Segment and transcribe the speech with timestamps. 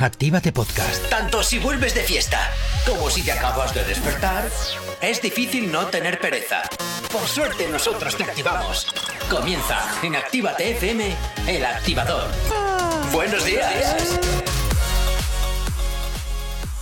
[0.00, 1.10] Actívate Podcast.
[1.10, 2.52] Tanto si vuelves de fiesta
[2.86, 4.48] como si te acabas de despertar,
[5.00, 6.62] es difícil no tener pereza.
[7.10, 8.86] Por suerte nosotros te activamos.
[9.28, 11.16] Comienza en Actívate FM,
[11.48, 12.28] el activador.
[13.12, 14.20] Buenos días.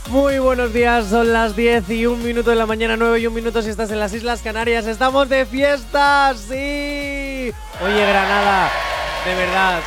[0.09, 3.35] Muy buenos días, son las 10 y un minuto de la mañana, 9 y un
[3.35, 4.87] minuto si estás en las Islas Canarias.
[4.87, 6.35] ¡Estamos de fiesta!
[6.35, 7.51] ¡Sí!
[7.81, 8.71] Oye, Granada,
[9.25, 9.81] de verdad,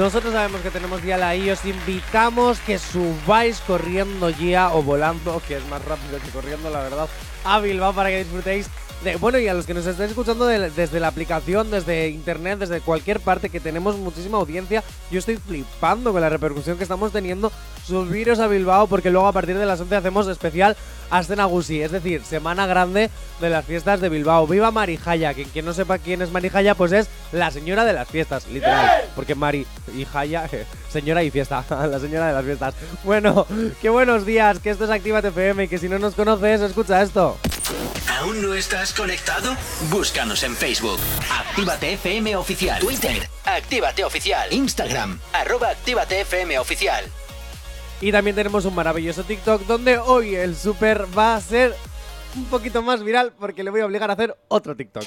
[0.00, 5.42] nosotros sabemos que tenemos día la y os invitamos que subáis corriendo ya o volando,
[5.46, 7.06] que es más rápido que corriendo, la verdad,
[7.44, 8.70] a Bilbao para que disfrutéis
[9.18, 13.18] bueno, y a los que nos estén escuchando desde la aplicación, desde internet, desde cualquier
[13.18, 17.50] parte, que tenemos muchísima audiencia, yo estoy flipando con la repercusión que estamos teniendo.
[17.86, 20.76] Subiros a Bilbao, porque luego a partir de las 11 hacemos especial
[21.10, 23.10] Astenagusi, es decir, semana grande
[23.40, 24.46] de las fiestas de Bilbao.
[24.46, 25.34] ¡Viva Marijaya!
[25.34, 29.04] Que quien no sepa quién es Marijaya, pues es la señora de las fiestas, literal.
[29.14, 30.48] Porque Mari y Jaya,
[30.90, 32.74] señora y fiesta, la señora de las fiestas.
[33.04, 33.46] Bueno,
[33.80, 37.02] qué buenos días, que esto es Activa FM y que si no nos conoces, escucha
[37.02, 37.36] esto.
[38.18, 39.56] ¿Aún no estás conectado?
[39.88, 40.98] Búscanos en Facebook.
[41.30, 42.78] Actívate FM Oficial.
[42.80, 43.28] Twitter.
[43.44, 44.52] Actívate Oficial.
[44.52, 45.18] Instagram.
[45.32, 47.04] Arroba Actívate FM Oficial.
[48.00, 51.74] Y también tenemos un maravilloso TikTok donde hoy el super va a ser
[52.36, 55.04] un poquito más viral porque le voy a obligar a hacer otro TikTok.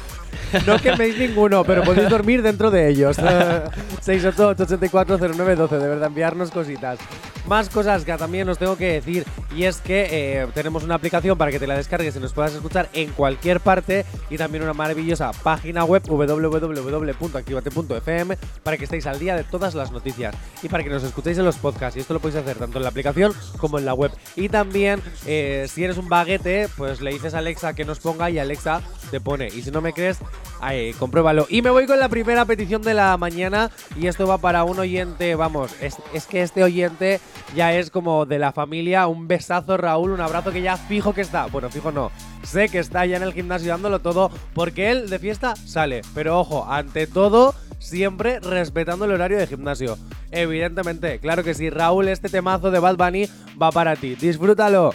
[0.66, 3.18] No queméis ninguno, pero podéis dormir dentro de ellos.
[4.04, 6.98] 688-840912, de verdad, enviarnos cositas.
[7.46, 9.24] Más cosas que también os tengo que decir,
[9.56, 12.54] y es que eh, tenemos una aplicación para que te la descargues y nos puedas
[12.54, 19.18] escuchar en cualquier parte, y también una maravillosa página web www.activate.fm para que estéis al
[19.18, 21.96] día de todas las noticias y para que nos escuchéis en los podcasts.
[21.96, 24.12] Y esto lo podéis hacer tanto en la aplicación como en la web.
[24.36, 28.30] Y también, eh, si eres un baguete, pues le dices a Alexa que nos ponga
[28.30, 29.48] y Alexa te pone.
[29.48, 30.18] Y si no me crees,
[30.60, 31.46] Ahí, compruébalo.
[31.48, 33.70] Y me voy con la primera petición de la mañana.
[33.96, 37.20] Y esto va para un oyente, vamos, es, que este oyente
[37.56, 39.06] ya es como de la familia.
[39.06, 41.46] Un besazo, Raúl, un abrazo que ya fijo que está.
[41.46, 42.12] Bueno, fijo no.
[42.42, 44.30] Sé que está ya en el gimnasio dándolo todo.
[44.52, 46.02] Porque él de fiesta sale.
[46.14, 49.96] Pero ojo, ante todo, siempre respetando el horario de gimnasio.
[50.30, 53.28] Evidentemente, claro que sí, Raúl, este temazo de Bad Bunny
[53.60, 54.14] va para ti.
[54.14, 54.94] Disfrútalo.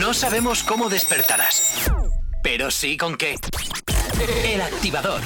[0.00, 1.90] No sabemos cómo despertarás,
[2.42, 3.36] pero sí con qué.
[4.44, 5.20] El activador.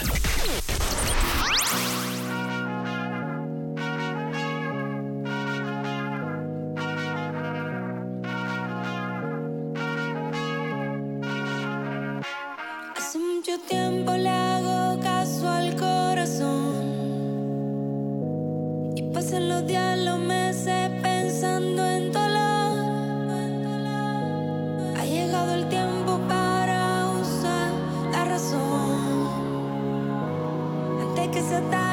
[12.97, 14.13] Hace mucho tiempo
[31.55, 31.84] que esa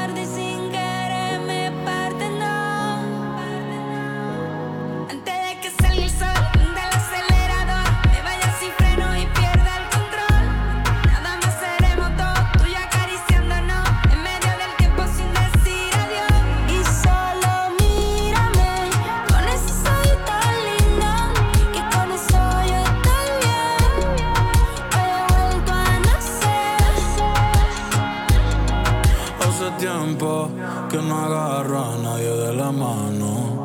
[29.71, 30.49] Hace tiempo
[30.89, 33.59] que no agarro a nadie de la mano.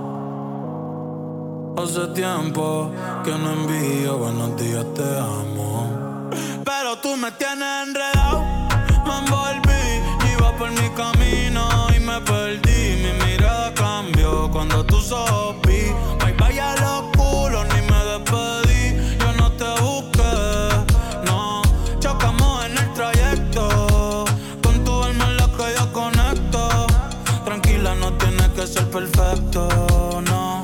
[1.76, 2.90] Hace tiempo
[3.24, 6.30] que no envío buenos días, te amo.
[6.64, 8.15] Pero tú me tienes enredado,
[28.76, 29.68] ser perfecto,
[30.22, 30.60] no.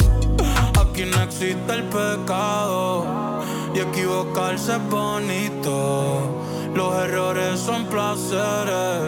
[0.80, 3.42] Aquí no existe el pecado.
[3.74, 6.44] Y equivocarse es bonito.
[6.74, 9.02] Los errores son placeres.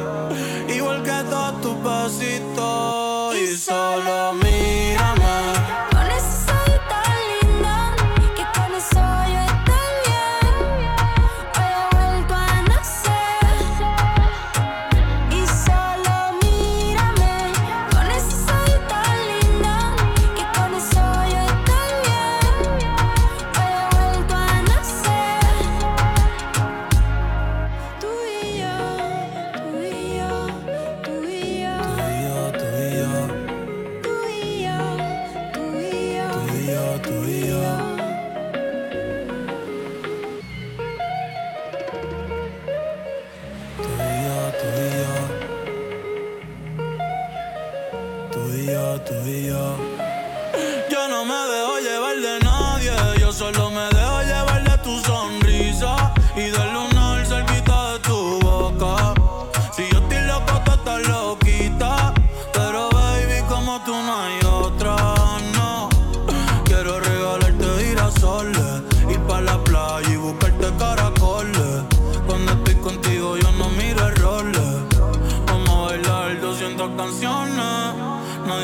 [0.75, 3.37] Igual que todos tus besitos.
[3.37, 4.44] Y solo mírame.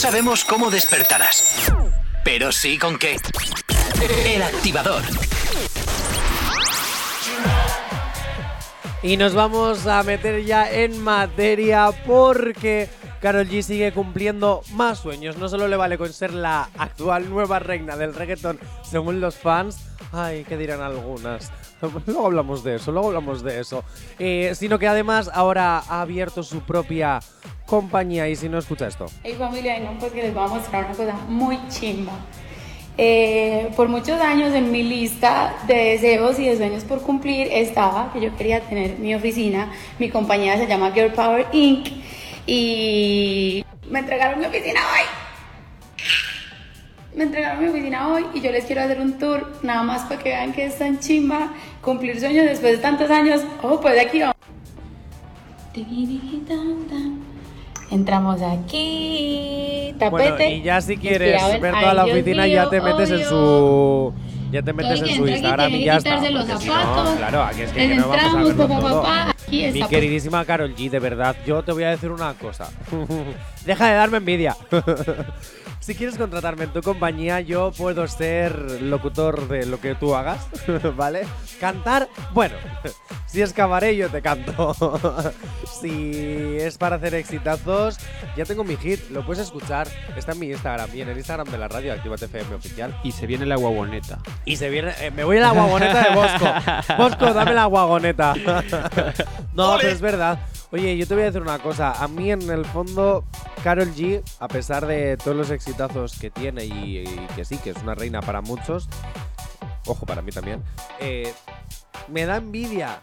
[0.00, 1.70] sabemos cómo despertarás,
[2.24, 3.18] pero sí con qué.
[4.24, 5.02] El activador.
[9.02, 12.88] Y nos vamos a meter ya en materia porque
[13.20, 15.36] Carol G sigue cumpliendo más sueños.
[15.36, 19.80] No solo le vale con ser la actual nueva reina del reggaeton según los fans.
[20.12, 21.52] Ay, ¿qué dirán algunas?
[22.06, 23.84] Luego hablamos de eso, luego hablamos de eso.
[24.18, 27.20] Eh, sino que además ahora ha abierto su propia
[27.70, 29.06] compañía y si no escucha esto.
[29.22, 32.12] Hey familia, no, pues que les voy a mostrar una cosa muy chimba.
[32.98, 38.12] Eh, por muchos años en mi lista de deseos y de sueños por cumplir estaba
[38.12, 39.70] que yo quería tener mi oficina.
[40.00, 41.86] Mi compañía se llama Girl Power Inc.
[42.44, 45.06] Y me entregaron mi oficina hoy.
[47.14, 50.20] Me entregaron mi oficina hoy y yo les quiero hacer un tour nada más para
[50.20, 53.42] que vean que es tan chimba cumplir sueños después de tantos años.
[53.62, 54.36] Oh, pues de aquí vamos.
[57.90, 60.30] Entramos aquí, tapete.
[60.30, 64.12] Bueno, y ya si quieres ver toda la oficina mío, ya te metes en su
[64.52, 66.30] ya te metes en su Instagram y ya está.
[66.30, 67.16] los si no, zapatos.
[67.16, 69.02] claro, aquí es que, no vamos a verlo papá, todo.
[69.02, 69.36] papá.
[69.48, 72.70] Mi queridísima Carol G, de verdad, yo te voy a decir una cosa.
[73.64, 74.56] Deja de darme envidia.
[75.90, 80.46] si quieres contratarme en tu compañía, yo puedo ser locutor de lo que tú hagas,
[80.96, 81.26] ¿vale?
[81.58, 82.54] Cantar, bueno,
[83.26, 84.72] si es cabaret yo te canto.
[85.80, 87.98] si es para hacer exitazos,
[88.36, 89.88] ya tengo mi hit, lo puedes escuchar.
[90.16, 92.96] Está en mi Instagram y en el Instagram de la radio, Actívate FM oficial.
[93.02, 94.20] Y se viene la guaguoneta.
[94.44, 94.92] Y se viene.
[95.00, 96.46] eh, me voy a la guagoneta de Bosco.
[96.98, 98.34] Bosco, dame la guagoneta.
[99.54, 100.38] no, pero es verdad.
[100.72, 102.00] Oye, yo te voy a decir una cosa.
[102.00, 103.24] A mí, en el fondo,
[103.64, 105.79] Carol G, a pesar de todos los exitazos
[106.18, 108.88] que tiene y, que sí, que es una reina para muchos,
[109.86, 110.62] ojo, para mí también,
[111.00, 111.32] eh,
[112.08, 113.02] me da envidia.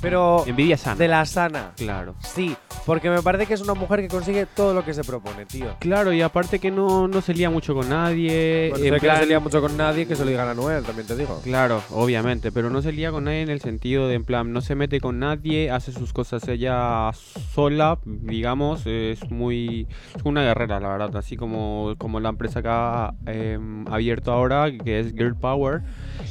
[0.00, 0.96] Pero Envidia sana.
[0.96, 1.72] de la sana.
[1.76, 2.14] Claro.
[2.20, 5.44] Sí, porque me parece que es una mujer que consigue todo lo que se propone,
[5.46, 5.74] tío.
[5.80, 8.68] Claro, y aparte que no, no se lía mucho con nadie.
[8.70, 10.48] Bueno, en sé que no plan- se lía mucho con nadie, que se lo digan
[10.48, 11.40] a Noel, también te digo.
[11.42, 14.60] Claro, obviamente, pero no se lía con nadie en el sentido de, en plan, no
[14.60, 19.88] se mete con nadie, hace sus cosas ella sola, digamos, es muy...
[20.14, 24.70] Es una guerrera, la verdad, así como, como la empresa que ha em, abierto ahora,
[24.70, 25.82] que es Girl Power.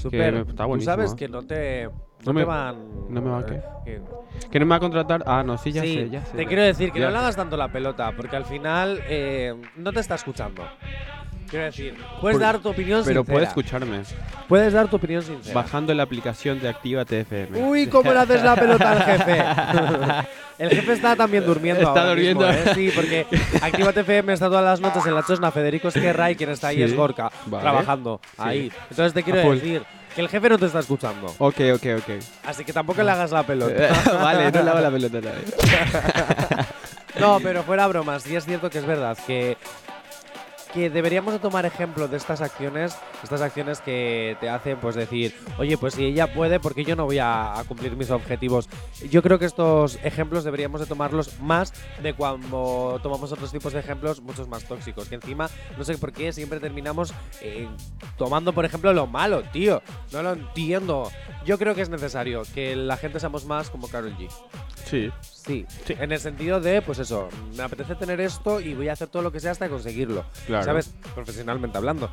[0.02, 0.46] Super.
[0.48, 1.16] está Tú sabes ¿eh?
[1.18, 1.90] que no te.
[2.26, 2.76] No, No me- van.
[3.10, 3.62] no me va a qué.
[3.86, 4.02] que-
[4.52, 5.24] Que no me va a contratar...
[5.26, 6.36] Ah, no, sí, ya sí, sé, ya sé.
[6.38, 9.56] te quiero decir que Ya no le hagas tanto la pelota, porque al final eh,
[9.76, 10.64] no te está escuchando.
[11.50, 13.34] Quiero decir, puedes Por- dar tu opinión Pero sincera.
[13.34, 14.02] puede escucharme,
[14.50, 15.56] Puedes dar tu opinión sincera.
[15.56, 17.58] bajando la aplicación de Actívate FM.
[17.64, 19.44] Uy, ¿cómo le haces la pelota al jefe?
[20.58, 22.72] El jefe está también durmiendo Está ahora mismo, durmiendo.
[22.72, 22.74] ¿eh?
[22.74, 23.28] Sí, porque
[23.62, 26.78] Actívate FM está todas las noches en la Chosna Federico Esquerra y quien está ahí
[26.78, 27.62] Sí, es Gorka, vale.
[27.62, 28.72] trabajando ahí.
[28.90, 29.84] Entonces te quiero decir
[30.18, 31.28] que el jefe no te está escuchando.
[31.38, 32.10] Ok, ok, ok.
[32.44, 33.88] Así que tampoco le hagas la pelota.
[34.20, 36.66] vale, no le hago la pelota nadie.
[37.20, 39.58] No, pero fuera bromas, sí es cierto que es verdad que
[40.74, 45.36] que deberíamos de tomar ejemplo de estas acciones, estas acciones que te hacen pues decir,
[45.58, 48.70] oye, pues si ella puede, porque yo no voy a, a cumplir mis objetivos.
[49.10, 53.80] Yo creo que estos ejemplos deberíamos de tomarlos más de cuando tomamos otros tipos de
[53.80, 57.68] ejemplos muchos más tóxicos, que encima no sé por qué siempre terminamos eh,
[58.18, 59.82] tomando, por ejemplo, lo malo, tío.
[60.12, 61.12] No lo entiendo.
[61.46, 64.30] Yo creo que es necesario que la gente seamos más como Carol G.
[64.86, 65.12] Sí.
[65.48, 69.08] Sí, en el sentido de, pues eso, me apetece tener esto y voy a hacer
[69.08, 70.26] todo lo que sea hasta conseguirlo.
[70.46, 70.66] Claro.
[70.66, 70.94] ¿Sabes?
[71.16, 72.12] Profesionalmente hablando.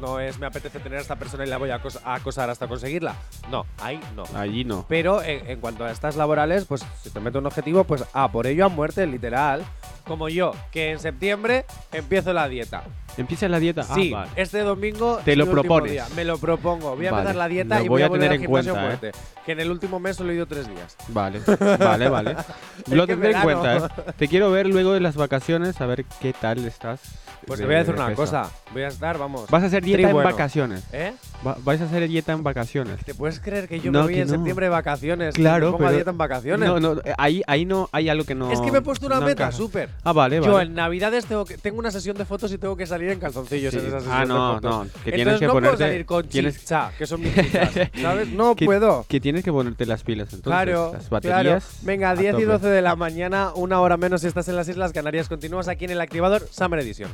[0.00, 2.48] No es me apetece tener a esta persona y la voy a, acos- a acosar
[2.48, 3.16] hasta conseguirla.
[3.50, 4.22] No, ahí no.
[4.34, 4.86] Allí no.
[4.88, 8.30] Pero en, en cuanto a estas laborales, pues si te meto un objetivo, pues a
[8.30, 9.64] por ello a muerte, literal.
[10.06, 12.84] Como yo, que en septiembre empiezo la dieta.
[13.16, 13.82] ¿Empieza la dieta?
[13.82, 14.30] Sí, Ah, vale.
[14.36, 15.92] este domingo Te es lo mi último propones.
[15.92, 16.06] día.
[16.14, 16.94] Me lo propongo.
[16.94, 18.72] Voy a Vale, empezar la dieta lo y voy a volver tener al en gimnasio
[18.74, 19.12] cuenta, ¿eh?
[19.46, 20.96] Que en el último mes solo he ido tres días.
[21.08, 21.40] Vale,
[21.78, 22.36] vale, vale.
[22.90, 23.62] Lo tendré en verano.
[23.62, 24.12] cuenta, ¿eh?
[24.18, 27.00] Te quiero ver luego de las vacaciones, a ver qué tal estás.
[27.46, 28.20] Pues de- te voy a decir de una peso.
[28.22, 28.50] cosa.
[28.76, 29.48] Voy a estar, vamos.
[29.48, 30.84] Vas a hacer dieta en vacaciones.
[30.92, 31.14] ¿Eh?
[31.46, 33.02] Va- vais a hacer dieta en vacaciones.
[33.06, 34.34] ¿Te puedes creer que yo No, me voy en no.
[34.34, 35.34] septiembre de vacaciones?
[35.34, 36.68] Claro, me pongo pero- a dieta en vacaciones.
[36.68, 38.52] No, no, ahí, ahí no hay algo que no.
[38.52, 39.88] es que me he puesto una no meta, súper.
[40.04, 40.68] Ah, vale, Yo vale.
[40.68, 43.72] en Navidades tengo, que, tengo una sesión de fotos y tengo que salir en calzoncillos
[43.72, 43.80] Sí.
[43.80, 44.70] en esa sesión Ah, no, de fotos.
[44.70, 47.70] no, que tienes Entonces que no puedo salir con tienes- chicha, que son mis chichas,
[48.02, 48.28] ¿sabes?
[48.28, 49.06] No que, puedo.
[49.08, 50.24] Que tienes que ponerte las pilas.
[50.34, 51.28] Entonces, Claro, las claro.
[51.30, 51.78] baterías.
[51.80, 52.44] Venga, a 10 y tope.
[52.44, 55.30] 12 de la mañana, una hora menos si estás en las Islas Canarias.
[55.30, 57.08] Continúas aquí en el activador Summer Edition.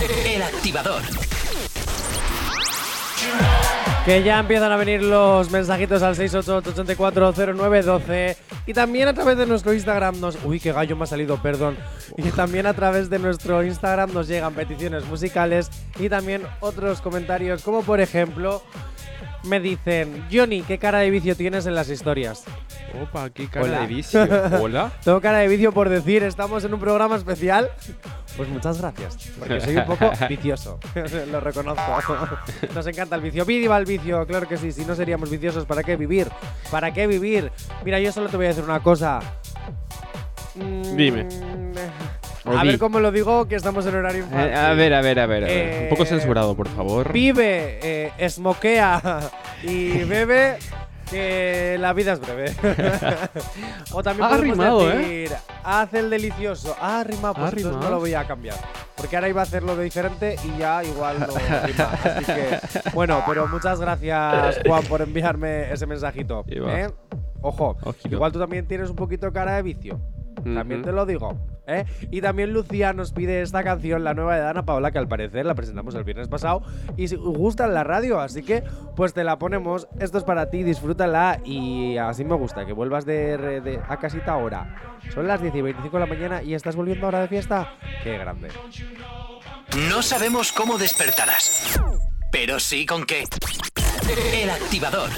[0.00, 1.02] El activador.
[4.04, 8.36] Que ya empiezan a venir los mensajitos al 688-840912
[8.66, 10.38] y también a través de nuestro Instagram nos...
[10.44, 11.76] Uy, qué gallo me ha salido, perdón.
[12.16, 17.62] Y también a través de nuestro Instagram nos llegan peticiones musicales y también otros comentarios
[17.62, 18.62] como por ejemplo...
[19.44, 22.42] Me dicen, Johnny, ¿qué cara de vicio tienes en las historias?
[23.00, 23.80] Opa, qué cara Hola.
[23.80, 24.28] de vicio.
[24.60, 24.90] Hola.
[25.04, 27.70] Tengo cara de vicio por decir, estamos en un programa especial.
[28.38, 30.78] Pues muchas gracias, porque soy un poco vicioso,
[31.30, 31.82] lo reconozco.
[32.74, 33.44] Nos encanta el vicio.
[33.44, 36.28] Viva el vicio, claro que sí, si no seríamos viciosos, ¿para qué vivir?
[36.70, 37.50] ¿Para qué vivir?
[37.84, 39.18] Mira, yo solo te voy a decir una cosa.
[40.54, 41.28] Mm, Dime.
[42.44, 44.54] O A ver cómo lo digo, que estamos en horario Eh, infantil.
[44.56, 45.44] a ver, a ver, a ver.
[45.44, 45.56] a ver.
[45.56, 47.12] Eh, Un poco censurado, por favor.
[47.12, 49.20] Vive, eh, esmoquea
[49.64, 50.58] y bebe,
[51.10, 52.54] que la vida es breve.
[53.92, 54.96] o también Ha podemos rimado, ¿eh?
[54.96, 56.76] decir, haz el delicioso.
[56.80, 58.56] Ah, rima, pues no lo voy a cambiar.
[58.96, 61.90] Porque ahora iba a hacerlo de diferente y ya igual no rima.
[62.04, 62.58] Así que,
[62.94, 66.44] bueno, pero muchas gracias, Juan, por enviarme ese mensajito.
[66.48, 66.90] ¿eh?
[67.40, 68.14] Ojo, Ojito.
[68.14, 70.00] igual tú también tienes un poquito cara de vicio.
[70.42, 71.36] También te lo digo.
[71.66, 71.84] ¿eh?
[72.10, 75.44] Y también Lucía nos pide esta canción, la nueva de Dana Paola, que al parecer
[75.44, 76.62] la presentamos el viernes pasado
[76.96, 78.64] y si- gusta en la radio, así que
[78.96, 79.86] pues te la ponemos.
[80.00, 84.32] Esto es para ti, disfrútala y así me gusta, que vuelvas de, de- a casita
[84.32, 84.76] ahora.
[85.12, 87.74] Son las 10 y 25 de la mañana y estás volviendo ahora de fiesta.
[88.02, 88.48] Qué grande.
[89.90, 91.78] No sabemos cómo despertarás,
[92.32, 93.24] pero sí con qué.
[94.42, 95.10] El activador.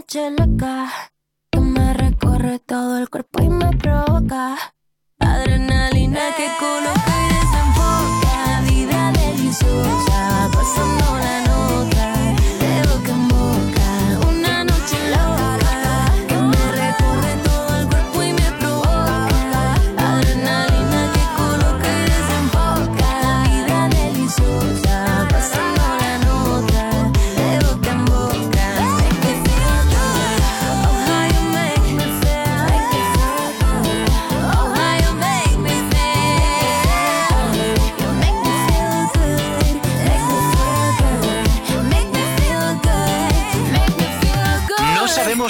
[0.00, 0.88] noche loca
[1.52, 4.56] que me recorre todo el cuerpo y me provoca.
[5.18, 11.49] Adrenalina que coloca y desenfoca, vida deliciosa, pasando la noche.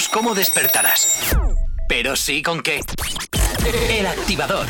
[0.01, 1.35] Sabemos cómo despertarás,
[1.87, 2.81] pero sí con qué.
[3.89, 4.65] El activador.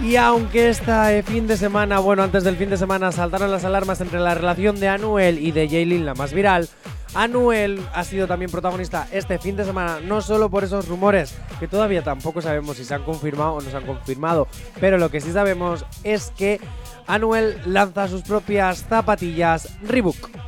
[0.00, 4.00] Y aunque este fin de semana, bueno, antes del fin de semana saltaron las alarmas
[4.00, 6.68] entre la relación de Anuel y de Jaylin, la más viral,
[7.14, 11.68] Anuel ha sido también protagonista este fin de semana, no solo por esos rumores, que
[11.68, 14.46] todavía tampoco sabemos si se han confirmado o no se han confirmado,
[14.80, 16.60] pero lo que sí sabemos es que
[17.06, 20.45] Anuel lanza sus propias zapatillas Reebok.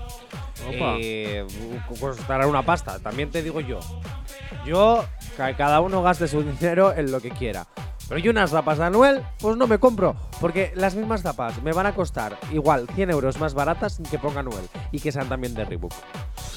[1.00, 1.46] Eh,
[2.00, 3.80] costará una pasta, también te digo yo.
[4.66, 5.04] Yo,
[5.36, 7.66] cada uno gaste su dinero en lo que quiera.
[8.08, 10.16] Pero yo unas zapas de Anuel, pues no me compro.
[10.40, 14.18] Porque las mismas zapas me van a costar igual 100 euros más baratas sin que
[14.18, 14.64] ponga Anuel.
[14.92, 15.92] Y que sean también de Reebok.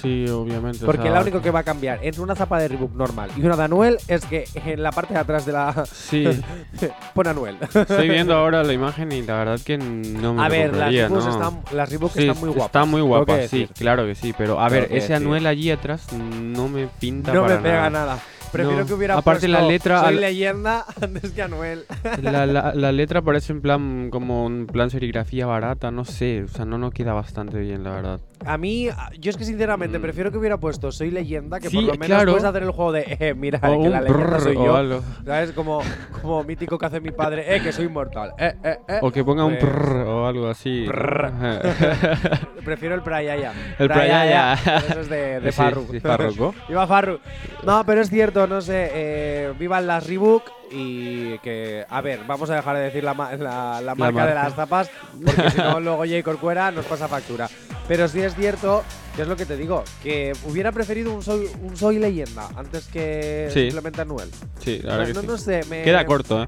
[0.01, 0.85] Sí, obviamente.
[0.85, 3.55] Porque lo único que va a cambiar entre una zapa de Reebok normal y una
[3.57, 5.85] de Anuel es que en la parte de atrás de la...
[5.85, 6.23] Sí,
[7.13, 7.57] pone Anuel.
[7.73, 10.89] estoy viendo ahora la imagen y la verdad que no me A lo ver, las
[10.91, 11.29] Reebok, ¿no?
[11.31, 12.65] están, las Reebok Sí, están muy guapas.
[12.67, 14.33] Está muy tengo que guapa, sí, claro que sí.
[14.37, 15.15] Pero a ver, ese decir.
[15.15, 18.05] Anuel allí atrás no me pinta No me para pega nada.
[18.15, 18.19] nada.
[18.51, 18.85] Prefiero No.
[18.85, 21.83] que hubiera Aparte, la puesto letra Soy al- leyenda antes que Anuel.
[22.21, 26.47] La, la, la letra parece en plan como un plan serigrafía barata, no sé, o
[26.47, 28.19] sea, no nos queda bastante bien, la verdad.
[28.45, 30.01] A mí, yo es que sinceramente Mm.
[30.01, 32.31] prefiero que hubiera puesto Soy leyenda, que Sí, por lo menos claro.
[32.31, 34.75] puedes hacer el juego de, eh, mira, O que la un leyenda brrr soy yo.
[34.75, 35.01] algo.
[35.25, 35.51] ¿Sabes?
[35.51, 35.81] Como,
[36.21, 38.33] como mítico que hace mi padre, eh, que soy inmortal.
[38.37, 38.99] Eh, eh, eh.
[39.01, 40.87] O que ponga un Pues, prrr o algo así.
[42.65, 43.53] Prefiero el Prayaya.
[43.79, 44.53] El Prayaya.
[44.89, 46.53] Eso es de, de Sí, sí, Farruko.
[46.67, 47.19] Viva Farru.
[47.63, 48.89] No, pero es cierto, no sé.
[48.93, 51.85] Eh, vivan las Reebok y que.
[51.89, 54.89] A ver, vamos a dejar de decir la, la, la marca de las zapas
[55.25, 56.23] porque si no, luego J.
[56.23, 57.49] Corcuera nos pasa factura.
[57.87, 58.83] Pero sí es cierto,
[59.15, 62.87] que es lo que te digo, que hubiera preferido un Soy, un soy Leyenda antes
[62.87, 63.63] que Sí.
[63.63, 64.29] simplemente Anuel.
[64.59, 65.27] Sí, la verdad que no, sí.
[65.27, 65.81] no sé, me.
[65.83, 66.47] Queda corto, ¿eh?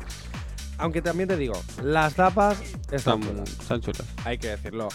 [0.84, 4.04] Aunque también te digo, las tapas están Están, buenas, están chulas.
[4.26, 4.90] hay que decirlo.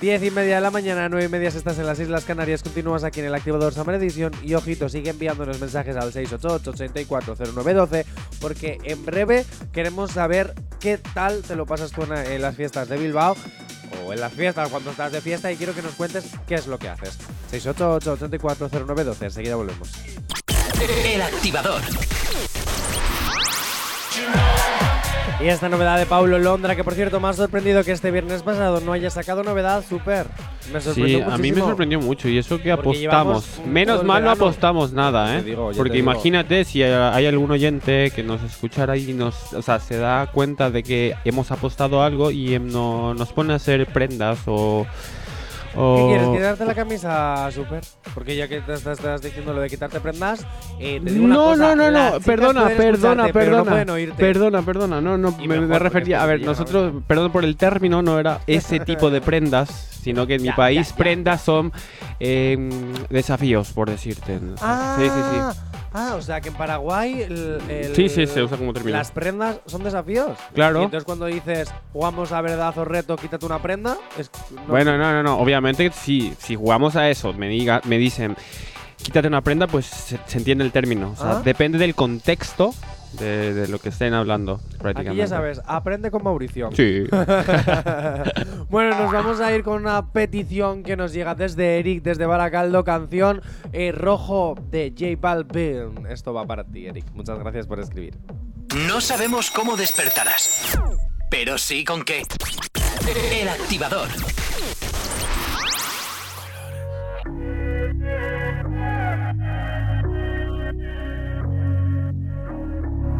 [0.00, 2.64] 10 y media de la mañana, 9 y media si estás en las Islas Canarias,
[2.64, 8.04] continúas aquí en el activador Summer Edition y ojito, sigue enviándonos mensajes al 688-840912
[8.40, 12.88] porque en breve queremos saber qué tal te lo pasas tú en, en las fiestas
[12.88, 13.36] de Bilbao
[14.04, 16.66] o en las fiestas cuando estás de fiesta y quiero que nos cuentes qué es
[16.66, 17.16] lo que haces.
[17.52, 19.88] 688-840912, enseguida volvemos.
[21.04, 21.80] El activador.
[25.40, 28.42] Y esta novedad de Paulo Londra, que por cierto me ha sorprendido que este viernes
[28.42, 30.26] pasado no haya sacado novedad, súper.
[30.72, 33.60] Me sorprendió Sí, a mí me sorprendió mucho y eso que Porque apostamos.
[33.66, 35.42] Menos mal no apostamos nada, ¿eh?
[35.42, 39.80] digo, Porque imagínate si hay hay algún oyente que nos escuchara y nos, o sea,
[39.80, 43.86] se da cuenta de que hemos apostado algo y em, no, nos pone a hacer
[43.86, 44.86] prendas o...
[45.74, 46.28] ¿Qué quieres?
[46.28, 47.82] ¿Quitarte la camisa, Super?
[48.14, 50.46] Porque ya que te estás, diciendo lo de quitarte prendas,
[50.78, 53.64] eh, te digo una no, cosa, no, no, no, perdona, perdona, no perdona,
[54.16, 58.18] perdona, perdona, no, no, me, me refería, a ver, nosotros, perdón por el término, no
[58.20, 59.68] era ese tipo de prendas,
[60.02, 60.98] sino que en mi Ya, país ya, ya.
[60.98, 61.72] prendas son
[62.20, 62.58] eh,
[63.08, 64.38] desafíos, por decirte.
[64.60, 65.81] Ah, Sí, sí, sí.
[65.94, 68.96] Ah, o sea que en Paraguay el, el- Sí, sí, se usa como término.
[68.96, 70.38] las prendas son desafíos.
[70.54, 70.80] Claro.
[70.80, 74.96] Y entonces cuando dices jugamos a verdad o reto, quítate una prenda, es no- Bueno,
[74.96, 75.38] no, no, no.
[75.38, 78.36] Obviamente, si, si jugamos a eso, me, diga, me dicen,
[79.02, 81.10] quítate una prenda, pues se, se entiende el término.
[81.12, 81.42] O sea, Ah.
[81.44, 82.72] depende del contexto
[83.18, 85.10] de, de lo que estén hablando, prácticamente.
[85.10, 86.70] Aquí ya sabes, aprende con Mauricio.
[86.72, 87.04] Sí.
[88.70, 92.84] bueno, nos vamos a ir con una petición que nos llega desde Eric, desde Baracaldo,
[92.84, 96.06] canción eh, Rojo de J Balvin.
[96.08, 97.06] Esto va para ti, Eric.
[97.12, 98.18] Muchas gracias por escribir.
[98.88, 100.78] No sabemos cómo despertarás,
[101.30, 102.22] pero sí con qué.
[103.32, 104.08] El activador.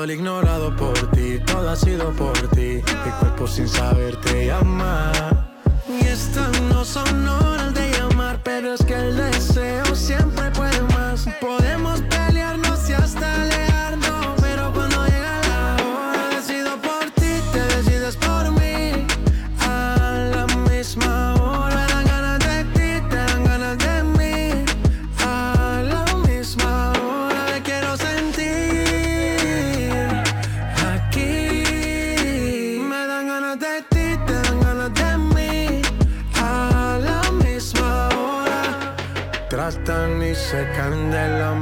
[0.00, 2.80] Todo el ignorado por ti, todo ha sido por ti.
[3.04, 5.12] Mi cuerpo sin saber te llama.
[5.88, 11.28] Y estas no son horas de llamar, pero es que el deseo siempre puede más.
[11.38, 12.00] Podemos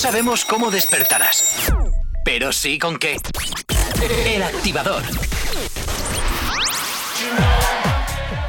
[0.00, 1.70] sabemos cómo despertarás,
[2.24, 3.18] pero sí con qué.
[4.24, 5.02] El activador.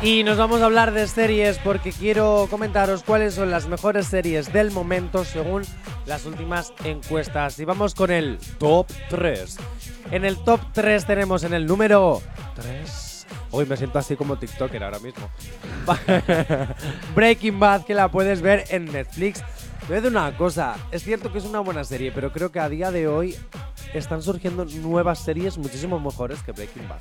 [0.02, 4.54] Y nos vamos a hablar de series porque quiero comentaros cuáles son las mejores series
[4.54, 5.64] del momento según
[6.06, 7.60] las últimas encuestas.
[7.60, 9.58] Y vamos con el top 3.
[10.12, 12.22] En el top 3 tenemos en el número
[12.56, 13.28] 3.
[13.52, 15.30] Hoy me siento así como TikToker ahora mismo.
[17.14, 19.44] Breaking Bad, que la puedes ver en Netflix.
[19.92, 22.62] Voy a decir una cosa, es cierto que es una buena serie, pero creo que
[22.62, 23.36] a día de hoy
[23.94, 27.00] están surgiendo nuevas series muchísimo mejores que Breaking Bad.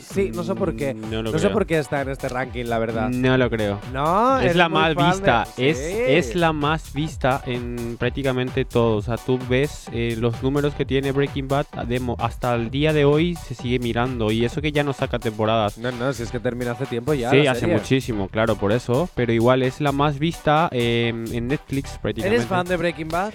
[0.00, 0.94] Sí, no sé por qué.
[0.94, 3.08] No No, sé por qué está en este ranking, la verdad.
[3.10, 3.78] No lo creo.
[3.92, 5.84] No, Es la más de- vista, es, Sí.
[6.08, 8.96] es la más vista en prácticamente todo.
[8.96, 11.66] O sea, tú ves eh, los números que tiene Breaking Bad
[12.00, 14.30] mo- hasta el día de hoy se sigue mirando.
[14.30, 15.78] Y eso que ya no saca temporadas.
[15.78, 17.30] No, no, si es que termina hace tiempo ya.
[17.30, 17.76] sí, hace serie.
[17.76, 19.08] muchísimo, claro, por eso.
[19.14, 22.36] Pero igual es la más vista eh, en Netflix prácticamente.
[22.36, 23.32] ¿Eres fan de Breaking Bad?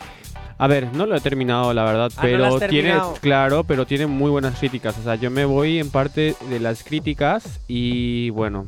[0.59, 3.85] A ver, no lo he terminado, la verdad, Ah, ¿no pero has tiene, claro, pero
[3.85, 4.97] tiene muy buenas críticas.
[4.97, 8.65] O sea, yo me voy en parte de las críticas y bueno,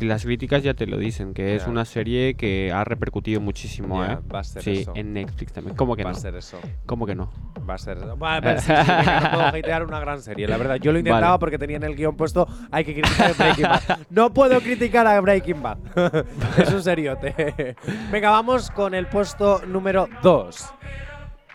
[0.00, 1.70] las críticas ya te lo dicen, que es Ya.
[1.70, 4.18] una serie que ha repercutido muchísimo, Ya, ¿eh?
[4.32, 4.92] va a ser sí, eso.
[4.96, 5.76] en Netflix también.
[5.76, 6.16] ¿Cómo que Va no?
[6.16, 6.58] a ser eso.
[6.86, 7.30] ¿Cómo que no?
[7.68, 8.16] Va a ser eso.
[8.16, 10.76] Vale, pero sí, sí, no puedo hatear una gran serie, la verdad.
[10.76, 11.38] Yo lo intentaba Vale.
[11.40, 13.98] porque tenía en el guion puesto hay que criticar a Breaking Bad.
[14.10, 15.78] No puedo criticar a Breaking Bad.
[16.58, 17.76] es un seriote.
[18.12, 20.64] Venga, vamos con el puesto número 2.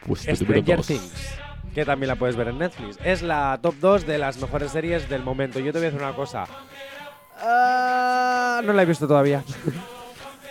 [0.08, 0.88] Pues, Stranger dos.
[0.88, 1.38] Things.
[1.74, 3.00] Que también la puedes ver en Netflix.
[3.04, 5.60] Es la top 2 de las mejores series del momento.
[5.60, 6.46] Yo te voy a decir una cosa.
[7.40, 9.44] Ah, no la he visto todavía.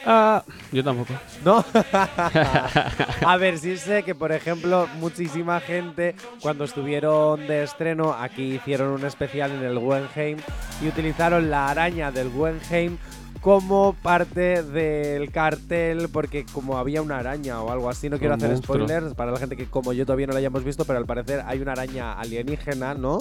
[0.04, 1.14] Ah, yo tampoco.
[1.44, 1.64] ¿No?
[3.24, 8.88] a ver, sí sé que, por ejemplo, muchísima gente, cuando estuvieron de estreno, aquí hicieron
[8.88, 10.38] un especial en el Guggenheim
[10.82, 12.98] y utilizaron la araña del Guggenheim
[13.42, 18.50] como parte del cartel, porque como había una araña o algo así, no quiero hacer
[18.50, 18.86] monstruo.
[18.86, 21.42] spoilers para la gente que como yo todavía no la hayamos visto, pero al parecer
[21.44, 23.18] hay una araña alienígena, ¿no?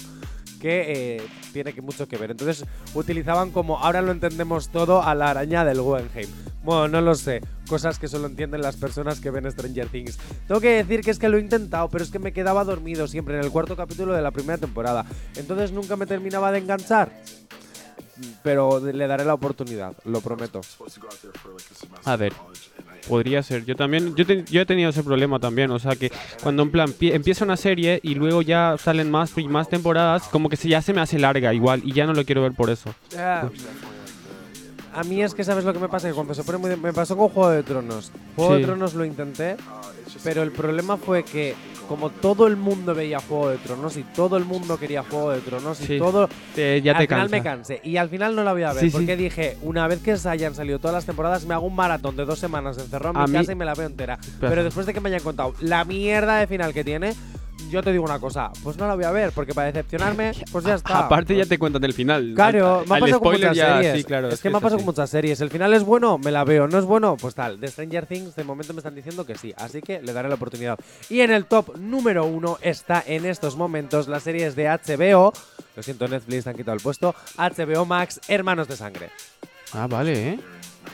[0.62, 1.22] que eh,
[1.54, 2.32] tiene que mucho que ver.
[2.32, 6.30] Entonces utilizaban como, ahora lo entendemos todo, a la araña del Guggenheim.
[6.64, 7.42] Bueno, no lo sé.
[7.68, 10.20] Cosas que solo entienden las personas que ven Stranger Things.
[10.48, 13.08] Tengo que decir que es que lo he intentado, pero es que me quedaba dormido
[13.08, 15.04] siempre en el cuarto capítulo de la primera temporada.
[15.36, 17.12] Entonces nunca me terminaba de enganchar.
[18.44, 20.62] Pero le daré la oportunidad, lo prometo.
[22.06, 22.34] A ver,
[23.08, 23.66] podría ser.
[23.66, 25.72] Yo también, yo, te- yo he tenido ese problema también.
[25.72, 26.12] O sea que
[26.44, 30.24] cuando en plan pie- empieza una serie y luego ya salen más y más temporadas,
[30.30, 32.54] como que se, ya se me hace larga igual y ya no lo quiero ver
[32.54, 32.94] por eso.
[34.94, 36.76] A mí es que sabes lo que me pasa, que cuando se pone muy de-
[36.78, 38.12] me pasó con Juego de Tronos.
[38.36, 38.66] Juego de.
[38.66, 39.56] Tronos lo intenté,
[40.24, 41.56] pero el problema fue que
[41.88, 45.42] como todo el mundo veía Juego de Tronos y todo el mundo quería Juego de
[45.42, 47.36] Tronos y Sí, todo Te- ya al te final cansa.
[47.36, 48.98] me cansé y al final no la voy a ver Sí, sí.
[48.98, 52.16] porque dije, una vez que se hayan salido todas las temporadas me hago un maratón
[52.16, 54.18] de dos semanas encerrado en A mi mí- casa y me la veo entera.
[54.40, 57.14] Pero después de que me hayan contado la mierda de final que tiene,
[57.70, 60.66] yo te digo una cosa, pues no la voy a ver porque para decepcionarme, pues
[60.66, 61.00] ya está.
[61.00, 62.34] Aparte ya te cuentan el final.
[62.36, 63.98] Claro, me ha pasado con muchas ya, series.
[63.98, 65.42] sí, claro, es que me ha pasado con muchas series.
[65.42, 66.68] El final es bueno, me la veo.
[66.68, 67.60] No es bueno, pues tal.
[67.60, 69.54] De Stranger Things, de momento me están diciendo que sí.
[69.58, 70.80] Así que le daré la oportunidad.
[71.10, 75.34] Y en el top número uno está en estos momentos las series de HBO.
[75.76, 77.16] Lo siento, Netflix han quitado el puesto.
[77.38, 79.10] HBO Max, Hermanos de Sangre.
[79.74, 80.40] Ah, vale, ¿eh?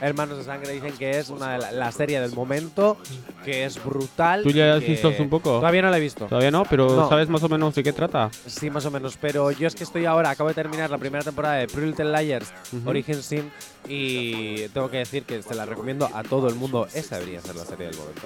[0.02, 2.98] Hermanos de Sangre dicen que es una de la, la serie del momento,
[3.44, 4.44] que es brutal.
[4.44, 5.58] ¿Tú ya has que- visto un poco?
[5.58, 6.26] Todavía no la he visto.
[6.26, 7.10] Todavía no, pero No.
[7.10, 8.30] ¿sabes más o menos de qué trata?
[8.46, 9.18] Sí, más o menos.
[9.20, 12.12] Pero yo es que estoy ahora, acabo de terminar la primera temporada de Pretty Little
[12.24, 12.54] Liars.
[12.86, 13.52] Origin Sin
[13.88, 16.88] y tengo que decir que se la recomiendo a todo el mundo.
[16.94, 18.22] Esa debería ser la serie del momento.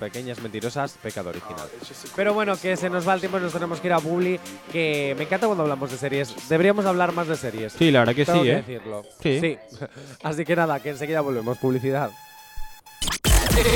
[0.00, 1.68] Pequeñas mentirosas, pecado original.
[2.16, 4.40] Pero bueno, que se nos va el tiempo y nos tenemos que ir a Publi.
[4.72, 6.34] Que me encanta cuando hablamos de series.
[6.48, 7.74] Deberíamos hablar más de series.
[7.74, 8.56] Sí, la verdad que Tengo sí, que ¿eh?
[8.56, 9.02] decirlo.
[9.22, 9.56] Sí.
[10.24, 11.58] Así que nada, que enseguida volvemos.
[11.58, 12.10] Publicidad.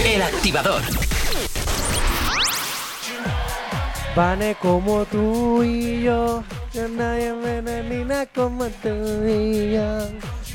[0.04, 0.80] El activador.
[4.14, 9.98] Vane como tú y yo, que nadie me elimina como tú y yo.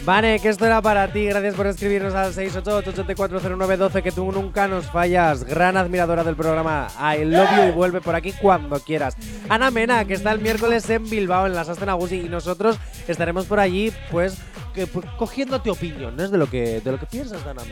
[0.04, 1.26] Vane, que esto era para ti.
[1.26, 5.44] Gracias por escribirnos al 688-840912, que tú nunca nos fallas.
[5.44, 6.88] Gran admiradora del programa.
[6.98, 9.16] I love you y vuelve por aquí cuando quieras.
[9.48, 13.46] Ana Mena, que está el miércoles en Bilbao, en la Sasta Nagusi, y nosotros estaremos
[13.46, 14.40] por allí, pues,
[14.74, 17.64] que, pues, cogiéndote opiniones de lo que de lo que piensas de Ana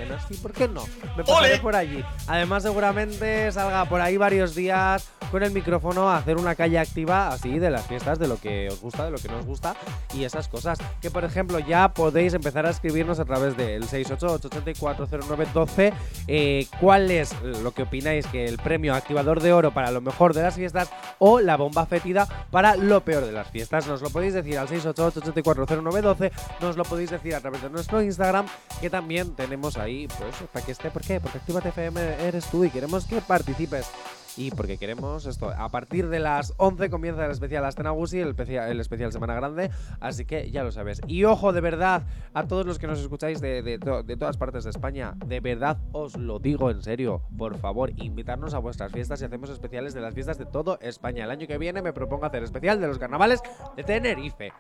[0.42, 0.84] ¿por qué no?
[1.18, 2.04] Me pasaré por allí.
[2.28, 7.30] Además, seguramente salga por ahí varios días con el micrófono a hacer una calle activa
[7.30, 9.76] así de las fiestas, de lo que os gusta, de lo que no os gusta
[10.14, 10.80] y esas cosas.
[11.02, 15.94] Que, por ejemplo, ya podéis empezar a escribirnos a través del 688-840912
[16.28, 20.34] eh, cuál es lo que opináis que el premio activador de oro para lo mejor
[20.34, 23.88] de las fiestas o la bomba fétida para lo peor de las fiestas.
[23.88, 26.32] Nos lo podéis decir al 688-840912,
[26.62, 28.46] nos lo podéis decir a través de nuestro Instagram,
[28.82, 30.90] que también tenemos ahí, pues, para que esté.
[30.92, 31.20] ¿Por qué?
[31.22, 33.90] Porque Actívate FM eres tú y queremos que participes.
[34.38, 35.50] Y porque queremos esto.
[35.50, 39.70] A partir de las 11 comienza el especial Astenagusi, el especial, el especial Semana Grande.
[40.00, 41.02] Así que ya lo sabes.
[41.08, 44.38] Y ojo, de verdad, a todos los que nos escucháis de, de to- de todas
[44.38, 47.22] partes de España, de verdad os lo digo en serio.
[47.38, 51.26] Por favor, invitarnos a vuestras fiestas y hacemos especiales de las fiestas de todo España.
[51.26, 53.42] El año que viene me propongo hacer especial de los carnavales
[53.76, 54.54] de Tenerife.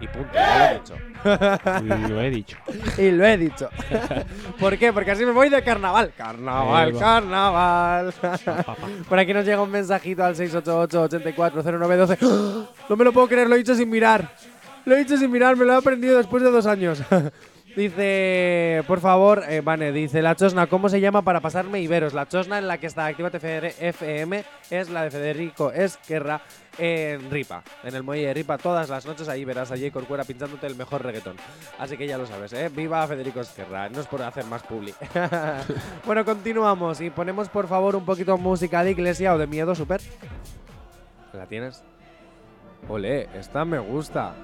[0.00, 0.96] Y punto, ya lo he dicho.
[2.08, 2.56] Lo he dicho.
[2.96, 3.68] Y lo he dicho.
[4.58, 4.92] ¿Por qué?
[4.92, 6.12] Porque así me voy de carnaval.
[6.16, 8.14] Carnaval, carnaval.
[9.06, 12.18] Por aquí nos llega un mensajito al 688-840912.
[12.22, 12.70] ¡Ah!
[12.88, 14.34] No me lo puedo creer, lo he dicho sin mirar.
[14.86, 17.02] Lo he dicho sin mirar, me lo he aprendido después de dos años.
[17.76, 22.14] Dice, por favor, eh, dice la chosna, ¿cómo se llama para pasarme y veros?
[22.14, 23.38] La chosna en la que está Actívate
[23.78, 26.40] FM es la de Federico Esquerra
[26.78, 29.90] en Ripa, en el muelle de Ripa, todas las noches ahí verás a J.
[29.92, 31.36] Corcuera pinchándote el mejor reggaetón.
[31.78, 32.70] Así que ya lo sabes, ¿eh?
[32.74, 34.92] Viva Federico Esquerra, no es por hacer más publi.
[36.06, 40.00] bueno, continuamos y ponemos por favor un poquito música de iglesia o de miedo, super.
[41.32, 41.84] ¿La tienes?
[42.88, 44.34] Ole, esta me gusta.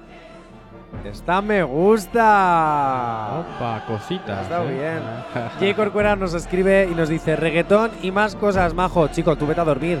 [1.03, 3.43] Esta me gusta.
[3.55, 4.41] Opa, cositas.
[4.43, 4.67] Está ¿eh?
[4.67, 5.01] bien.
[5.59, 5.75] J.
[5.75, 9.07] Corcuera nos escribe y nos dice reggaetón y más cosas, majo.
[9.09, 9.99] Chico, tú vete a dormir,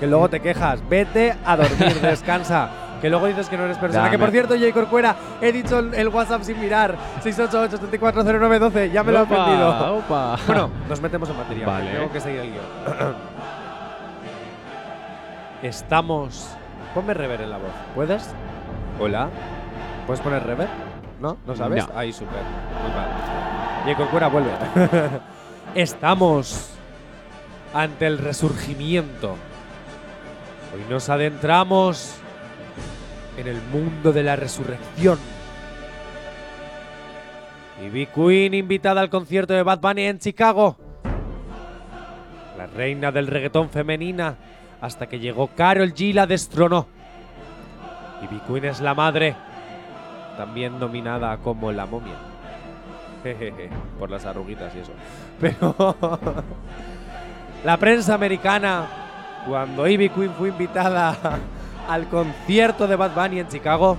[0.00, 0.80] que luego te quejas.
[0.88, 2.70] Vete a dormir, descansa.
[3.00, 4.04] Que luego dices que no eres persona.
[4.04, 4.16] Dame.
[4.16, 4.72] Que por cierto, J.
[4.72, 6.96] Corcuera, he dicho el WhatsApp sin mirar.
[7.22, 8.90] 688-740912.
[8.90, 9.96] Ya me lo he aprendido.
[9.98, 10.36] opa.
[10.46, 11.66] Bueno, nos metemos en materia.
[11.66, 11.92] Vale.
[11.92, 12.64] Tengo que seguir el guion.
[15.62, 16.56] Estamos.
[16.94, 17.70] Ponme rever en la voz.
[17.94, 18.34] ¿Puedes?
[18.98, 19.28] Hola.
[20.08, 20.68] ¿Puedes poner rever?
[21.20, 21.36] ¿No?
[21.46, 21.86] ¿No sabes?
[21.86, 21.92] No.
[21.94, 22.40] Ahí, súper.
[22.82, 23.90] Muy mal.
[23.90, 24.50] Y Corcuera vuelve.
[25.74, 26.70] Estamos
[27.74, 29.32] ante el resurgimiento.
[30.74, 32.14] Hoy nos adentramos
[33.36, 35.18] en el mundo de la resurrección.
[37.84, 40.78] Ivy Queen invitada al concierto de Bad Bunny en Chicago.
[42.56, 44.38] La reina del reggaetón femenina
[44.80, 46.86] hasta que llegó Carol G la destronó.
[48.22, 49.36] Ivy Queen es la madre,
[50.38, 52.14] también nominada como la momia.
[53.24, 54.92] Jejeje, por las arruguitas y eso.
[55.40, 55.74] Pero
[57.64, 58.86] la prensa americana,
[59.46, 61.16] cuando Ivy Queen fue invitada
[61.88, 63.98] al concierto de Bad Bunny en Chicago,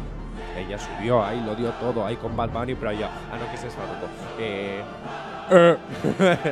[0.58, 3.56] ella subió ahí, lo dio todo ahí con Bad Bunny, pero ella, ah no, que
[3.56, 4.08] es eso, Naruto.
[4.40, 4.82] Eh,
[5.52, 5.78] eh,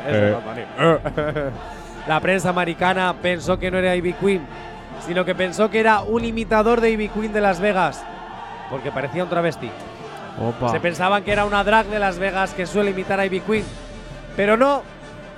[0.07, 0.61] es Bad Bunny.
[0.79, 1.49] Eh.
[2.07, 4.45] La prensa americana pensó que no era Ivy Queen,
[5.05, 8.05] sino que pensó que era un imitador de Ivy Queen de Las Vegas,
[8.69, 9.69] porque parecía un travesti.
[10.39, 10.69] Opa.
[10.71, 13.65] Se pensaban que era una drag de Las Vegas que suele imitar a Ivy Queen.
[14.35, 14.83] Pero no,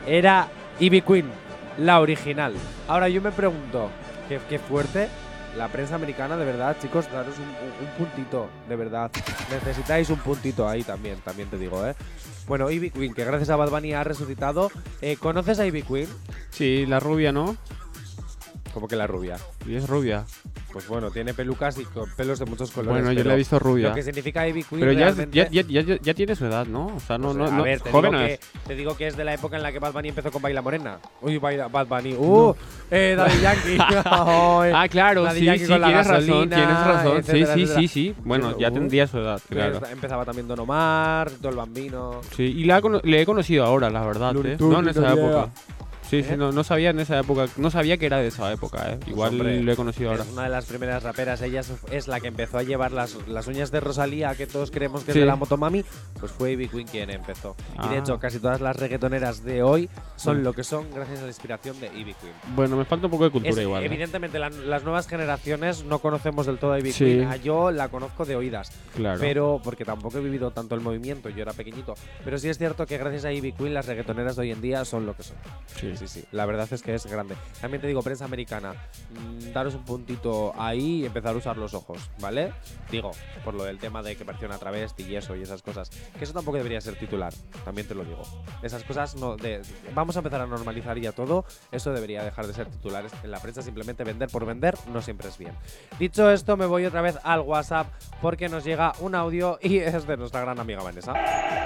[0.05, 0.47] era
[0.79, 1.29] Ivy Queen,
[1.77, 2.53] la original.
[2.87, 3.89] Ahora yo me pregunto,
[4.27, 5.07] qué, qué fuerte
[5.57, 9.09] la prensa americana, de verdad, chicos, daros un, un- un puntito, de verdad.
[9.49, 11.95] Necesitáis un puntito ahí también, también te digo, ¿eh?
[12.47, 14.71] Bueno, Ivy Queen, que gracias a Bad Bunny ha resucitado.
[15.01, 16.07] Eh, ¿Conoces a Ivy Queen?
[16.51, 17.55] Sí, la rubia, ¿no?
[18.73, 19.35] Como que la rubia.
[19.67, 20.25] Y es rubia.
[20.71, 23.03] Pues bueno, tiene pelucas y con pelos de muchos colores.
[23.03, 23.89] Bueno, yo la he visto rubia.
[23.89, 26.35] Lo que significa Ivy Queen Pero ya, es- realmente- ya, ya, ya, ya- ya tiene
[26.35, 26.85] su edad, ¿no?
[26.95, 28.39] O sea, no, Pues, no, a no ver, te joven digo, no que, es.
[28.67, 30.61] te digo que es de la época en la que Bad Bunny empezó con Baila
[30.61, 30.99] Morena.
[31.21, 32.13] Uy, Baila, Bad Bunny.
[32.13, 32.53] Uh,
[32.91, 33.77] eh, Daddy Yankee.
[34.05, 34.71] Ay.
[34.75, 37.17] Ah, claro, Daddy sí, Yankee sí, con la tienes razón, gasolina, tienes razón.
[37.17, 37.79] etcétera, sí, sí, etcétera.
[37.81, 38.15] sí, sí.
[38.23, 39.79] Bueno, ya Uh, tendría su edad, claro.
[39.79, 42.21] Pues Empezaba también Don Omar, todo el bambino.
[42.35, 44.55] Sí, y la cono- le he conocido ahora, la verdad, ¿eh?
[44.59, 45.49] No en esa época.
[46.09, 46.37] Sí, sí, ¿Eh?
[46.37, 48.97] no, no sabía en esa época, no sabía que era de esa época, ¿eh?
[48.97, 50.23] Pues, Igual hombre, lo he conocido ahora.
[50.23, 51.41] Es una de las primeras raperas.
[51.43, 55.03] Ella es- la que empezó a llevar las, las uñas de Rosalía, que todos creemos
[55.03, 55.19] que Sí.
[55.19, 55.85] es de la Motomami.
[56.19, 57.55] Pues fue Ivy Queen quien empezó.
[57.83, 57.99] Y de Ah.
[57.99, 60.43] hecho, casi todas las reggaetoneras de hoy son Mm.
[60.43, 62.33] lo que son gracias a la inspiración de Ivy Queen.
[62.55, 63.83] Bueno, me falta un poco de cultura Es- igual.
[63.83, 63.85] ¿eh?
[63.85, 67.05] Evidentemente, la- las nuevas generaciones no conocemos del todo a Ivy Sí.
[67.05, 67.27] Queen.
[67.29, 69.19] Ah, Yo la conozco de oídas, Claro.
[69.19, 71.93] pero porque tampoco he vivido tanto el movimiento, yo era pequeñito.
[72.25, 74.83] Pero sí es cierto que gracias a Ivy Queen las reggaetoneras de hoy en día
[74.85, 75.37] son lo que son.
[75.75, 75.93] Sí.
[75.99, 76.25] Sí, sí.
[76.31, 77.35] La verdad es que es grande.
[77.61, 81.73] También te digo, prensa americana, mm, daros un puntito ahí y empezar a usar los
[81.73, 82.53] ojos, ¿vale?
[82.89, 83.11] Digo,
[83.43, 85.89] por lo del tema de que pareció una travesti y eso y esas cosas.
[86.17, 87.33] Que eso tampoco debería ser titular,
[87.65, 88.21] también te lo digo.
[88.61, 89.35] Esas cosas no.
[89.35, 89.61] De,
[89.93, 91.45] vamos a empezar a normalizar ya todo.
[91.71, 93.61] Eso debería dejar de ser titulares en la prensa.
[93.61, 95.53] Simplemente vender por vender no siempre es bien.
[95.99, 97.87] Dicho esto, me voy otra vez al WhatsApp
[98.21, 101.13] porque nos llega un audio y es de nuestra gran amiga Vanessa.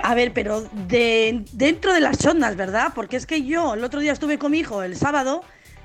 [0.03, 2.91] A ver, pero de, dentro de las ondas, ¿verdad?
[2.93, 5.43] Porque es que yo el otro día estuve con mi hijo el sábado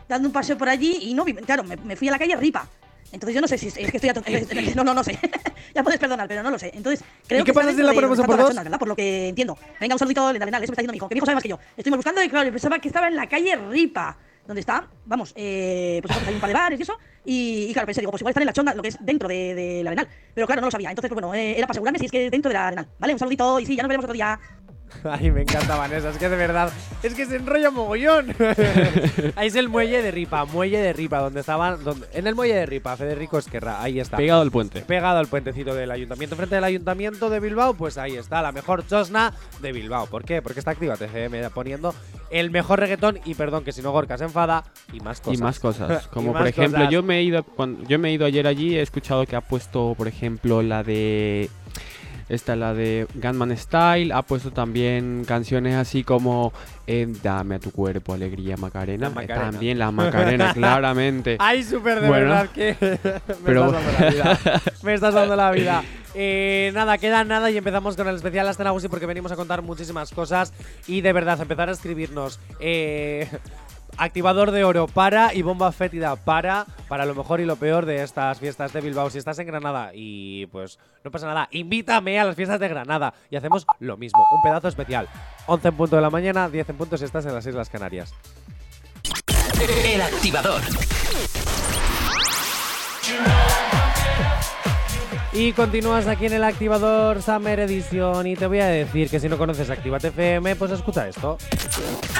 [0.08, 2.34] dando un paseo por allí y no vi, claro, me, me fui a la calle
[2.34, 2.68] Ripa.
[3.12, 5.18] Entonces yo no sé si es que estoy eh, no no no sé.
[5.74, 6.72] ya puedes perdonar, pero no lo sé.
[6.74, 8.54] Entonces creo ¿Y qué que pasa si la ponemos por dos?
[8.54, 8.78] ¿verdad?
[8.78, 9.56] Por lo que entiendo.
[9.80, 11.08] Venga, un saludito, Lena, eso me está diciendo mi hijo.
[11.08, 11.58] Que mi hijo sabe más que yo.
[11.76, 14.16] Estuvimos buscando y claro, yo pensaba que estaba en la calle Ripa,
[14.48, 16.96] donde está, vamos, eh, pues hay un par de bares y eso.
[17.26, 19.54] Y, claro, pensé, digo, pues igual están en la chonda, lo que es dentro de,
[19.54, 20.08] de la Arenal.
[20.34, 20.88] Pero claro, no lo sabía.
[20.88, 22.88] Entonces, pues bueno, eh, era para asegurarme si es que es dentro de la Arenal.
[22.98, 24.40] Vale, un saludito y sí, ya nos veremos otro día.
[25.04, 26.72] Ay, me encanta Vanessa, es que de verdad,
[27.02, 28.34] es que se enrolla mogollón.
[29.36, 32.54] ahí es el muelle de Ripa, muelle de Ripa, donde estaban, donde, en el muelle
[32.54, 34.16] de Ripa, Federico Esquerra, ahí está.
[34.16, 34.80] Pegado al puente.
[34.82, 38.86] Pegado al puentecito del ayuntamiento, frente del ayuntamiento de Bilbao, pues ahí está, la mejor
[38.86, 40.06] chosna de Bilbao.
[40.06, 40.42] ¿Por qué?
[40.42, 41.94] Porque está activa TCM poniendo
[42.30, 45.38] el mejor reggaetón y perdón que si no Gorka se enfada y más cosas.
[45.38, 46.06] Y más cosas.
[46.12, 46.92] Como más por ejemplo, cosas.
[46.92, 49.40] yo me he ido cuando yo me he ido ayer allí, he escuchado que ha
[49.40, 51.50] puesto, por ejemplo, la de
[52.28, 56.52] esta la de Gunman Style, ha puesto también canciones así como
[56.86, 59.50] eh, Dame a tu cuerpo alegría Macarena, La Macarena.
[59.50, 61.36] también la Macarena claramente.
[61.38, 62.26] Ay, súper de Bueno.
[62.26, 64.38] verdad que me Pero- estás dando la vida.
[64.82, 65.82] Me estás dando la vida.
[66.14, 69.62] Eh, nada, queda nada y empezamos con el especial Hasta Nagusi porque venimos a contar
[69.62, 70.52] muchísimas cosas
[70.86, 72.40] y de verdad empezar a escribirnos.
[72.60, 73.28] eh,
[73.98, 78.04] Activador de oro para y bomba fétida para, para lo mejor y lo peor de
[78.04, 79.10] estas fiestas de Bilbao.
[79.10, 83.12] Si estás en Granada y pues no pasa nada, invítame a las fiestas de Granada
[83.28, 85.08] y hacemos lo mismo, un pedazo especial.
[85.46, 88.14] 11 en punto de la mañana, 10 en punto si estás en las Islas Canarias.
[89.84, 90.62] El activador.
[95.32, 99.28] Y continúas aquí en el activador Summer Edition y te voy a decir que si
[99.28, 101.36] no conoces Activate FM, pues escucha esto.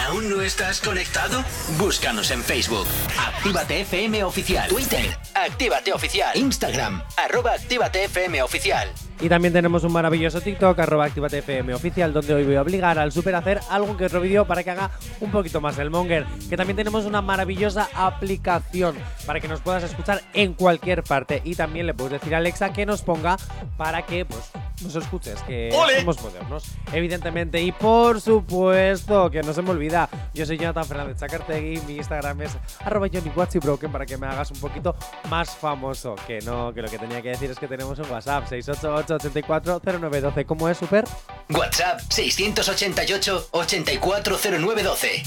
[0.07, 1.43] ¿Aún no estás conectado?
[1.79, 2.87] Búscanos en Facebook.
[3.19, 4.69] Actívate FM Oficial.
[4.69, 5.17] Twitter.
[5.35, 6.37] Actívate Oficial.
[6.37, 7.03] Instagram.
[7.17, 8.89] Arroba Actívate FM Oficial.
[9.21, 12.99] Y también tenemos un maravilloso TikTok, arroba Actívate FM oficial, donde hoy voy a obligar
[13.01, 15.91] al super a hacer algún que otro vídeo para que haga un poquito más el
[15.91, 16.25] monger.
[16.49, 18.95] Que también tenemos una maravillosa aplicación
[19.27, 21.43] para que nos puedas escuchar en cualquier parte.
[21.45, 23.37] Y también le puedes decir a Alexa que nos ponga
[23.77, 24.53] para que pues
[24.83, 27.61] nos escuches, que somos modernos, evidentemente.
[27.61, 32.43] Y por supuesto, que no se me olvida, yo soy Jonathan Fernández Chacartegui, mi Instagram
[32.43, 34.95] es arroba JohnnyWatchyBroken para que me hagas un poquito
[35.29, 36.15] más famoso.
[36.27, 39.81] Que no, que lo que tenía que decir es que tenemos un WhatsApp 688 84
[39.85, 40.45] 0912.
[40.45, 41.05] ¿Cómo es, Super?
[41.51, 45.23] WhatsApp 688 840912.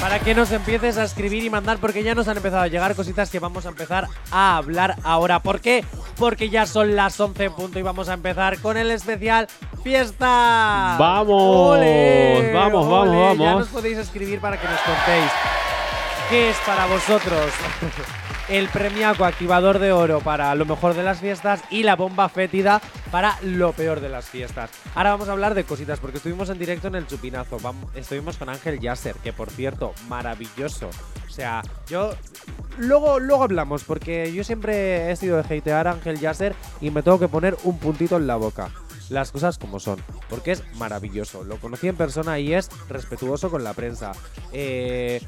[0.00, 2.94] Para que nos empieces a escribir y mandar, porque ya nos han empezado a llegar
[2.94, 5.40] cositas que vamos a empezar a hablar ahora.
[5.40, 5.84] ¿Por qué?
[6.16, 9.46] Porque ya son las 11 en punto y vamos a empezar con el especial
[9.82, 10.96] Fiesta.
[10.98, 11.78] ¡Vamos!
[12.52, 13.60] Vamos, vamos, Ya vamos.
[13.60, 15.30] nos podéis escribir para que nos contéis
[16.28, 17.52] qué es para vosotros
[18.48, 22.80] el premiaco activador de oro para lo mejor de las fiestas y la bomba fétida
[23.10, 24.70] para lo peor de las fiestas.
[24.94, 27.58] Ahora vamos a hablar de cositas porque estuvimos en directo en el Chupinazo.
[27.60, 30.90] Vamos, estuvimos con Ángel Yasser, que por cierto, maravilloso.
[31.26, 32.10] O sea, yo
[32.78, 37.02] luego luego hablamos porque yo siempre he sido de hatear a Ángel Yasser y me
[37.02, 38.70] tengo que poner un puntito en la boca.
[39.08, 41.44] Las cosas como son, porque es maravilloso.
[41.44, 44.12] Lo conocí en persona y es respetuoso con la prensa.
[44.52, 45.20] Eh,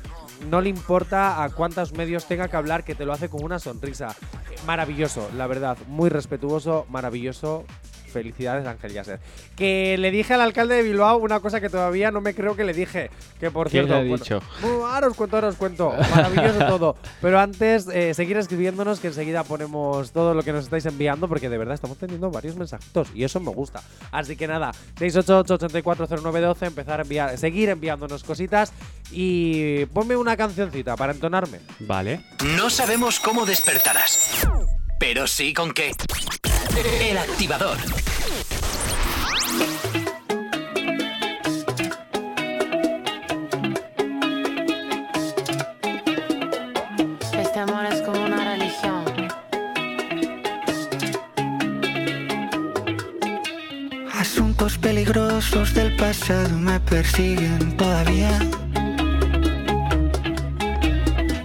[0.50, 3.58] no le importa a cuántos medios tenga que hablar, que te lo hace con una
[3.58, 4.16] sonrisa.
[4.50, 7.64] Eh, Maravilloso, la verdad, muy respetuoso, maravilloso.
[8.08, 9.20] Felicidades, Ángel Yasser.
[9.56, 12.64] Que le dije al alcalde de Bilbao una cosa que todavía no me creo que
[12.64, 13.10] le dije.
[13.38, 13.92] Que por ¿Qué cierto.
[13.92, 14.42] le ha bueno, dicho?
[14.60, 15.92] bueno, ahora os cuento, ahora os cuento.
[16.14, 16.96] Maravilloso todo.
[17.20, 21.48] Pero antes, eh, seguir escribiéndonos, que enseguida ponemos todo lo que nos estáis enviando, porque
[21.48, 23.82] de verdad estamos teniendo varios mensajitos y eso me gusta.
[24.10, 28.72] Así que nada, 688-840912, empezar a enviar, seguir enviándonos cositas
[29.10, 31.60] y ponme una cancioncita para entonarme.
[31.80, 32.20] Vale.
[32.56, 34.46] No sabemos cómo despertarás,
[34.98, 35.92] pero sí con qué.
[37.00, 37.78] El activador.
[47.32, 49.04] Este amor es como una religión.
[54.12, 58.38] Asuntos peligrosos del pasado me persiguen todavía.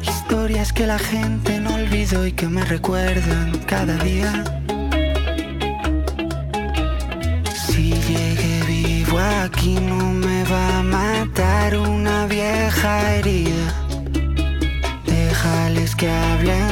[0.01, 1.59] Historias que la gente
[1.93, 4.43] no olvidó y que me recuerdan cada día.
[7.67, 13.67] Si llegué vivo aquí no me va a matar una vieja herida.
[15.05, 16.62] Déjales que hablen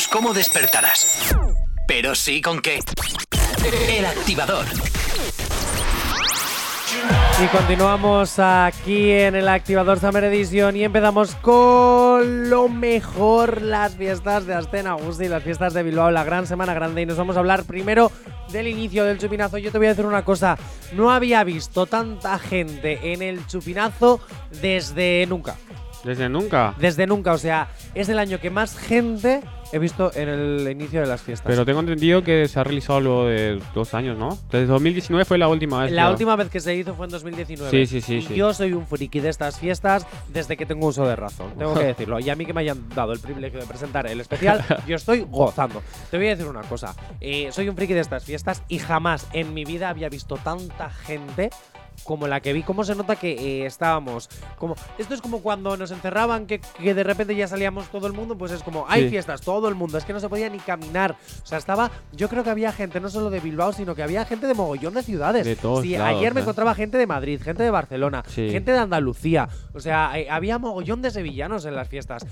[0.00, 1.34] sabemos cómo despertarás,
[1.86, 2.80] pero sí con qué.
[3.88, 4.64] El activador.
[7.42, 14.46] Y continuamos aquí en el activador Summer Edition y empezamos con lo mejor, las fiestas
[14.46, 17.02] de Astena Agustí, las fiestas de Bilbao, la gran semana grande.
[17.02, 18.12] Y nos vamos a hablar primero
[18.52, 19.58] del inicio del chupinazo.
[19.58, 20.58] Yo te voy a decir una cosa,
[20.92, 24.20] no había visto tanta gente en el chupinazo
[24.60, 25.56] desde nunca.
[26.04, 26.74] Desde nunca.
[26.78, 29.42] Desde nunca, o sea, es el año que más gente
[29.72, 31.46] he visto en el inicio de las fiestas.
[31.46, 34.36] Pero tengo entendido que se ha realizado luego de dos años, ¿no?
[34.50, 35.92] Desde 2019 fue la última vez.
[35.92, 36.12] La creo.
[36.12, 37.70] última vez que se hizo fue en 2019.
[37.70, 38.34] Sí, sí, sí, Y sí.
[38.34, 41.84] Yo soy un friki de estas fiestas desde que tengo uso de razón, tengo que
[41.94, 42.18] decirlo.
[42.20, 45.20] Y a mí que me hayan dado el privilegio de presentar el especial, yo estoy
[45.28, 45.82] gozando.
[46.10, 46.94] Te voy a decir una cosa.
[47.20, 50.90] eh, soy un friki de estas fiestas y jamás en mi vida había visto tanta
[50.90, 51.50] gente
[52.04, 52.62] como la que vi.
[52.62, 54.28] ¿Cómo se nota que eh, estábamos?
[54.58, 58.12] Como, esto es como cuando nos encerraban, que, que de repente ya salíamos todo el
[58.12, 59.10] mundo, pues es como, hay Sí.
[59.10, 59.98] fiestas, todo el mundo.
[59.98, 61.16] Es que no se podía ni caminar.
[61.42, 64.24] O sea, estaba, yo creo que había gente no solo de Bilbao, sino que había
[64.24, 65.44] gente de mogollón de ciudades.
[65.44, 66.42] De todos Sí, lados, ayer me ¿eh?
[66.42, 68.50] encontraba gente de Madrid, gente de Barcelona, Sí.
[68.50, 69.48] gente de Andalucía.
[69.74, 72.26] O sea, eh, había mogollón de sevillanos en las fiestas.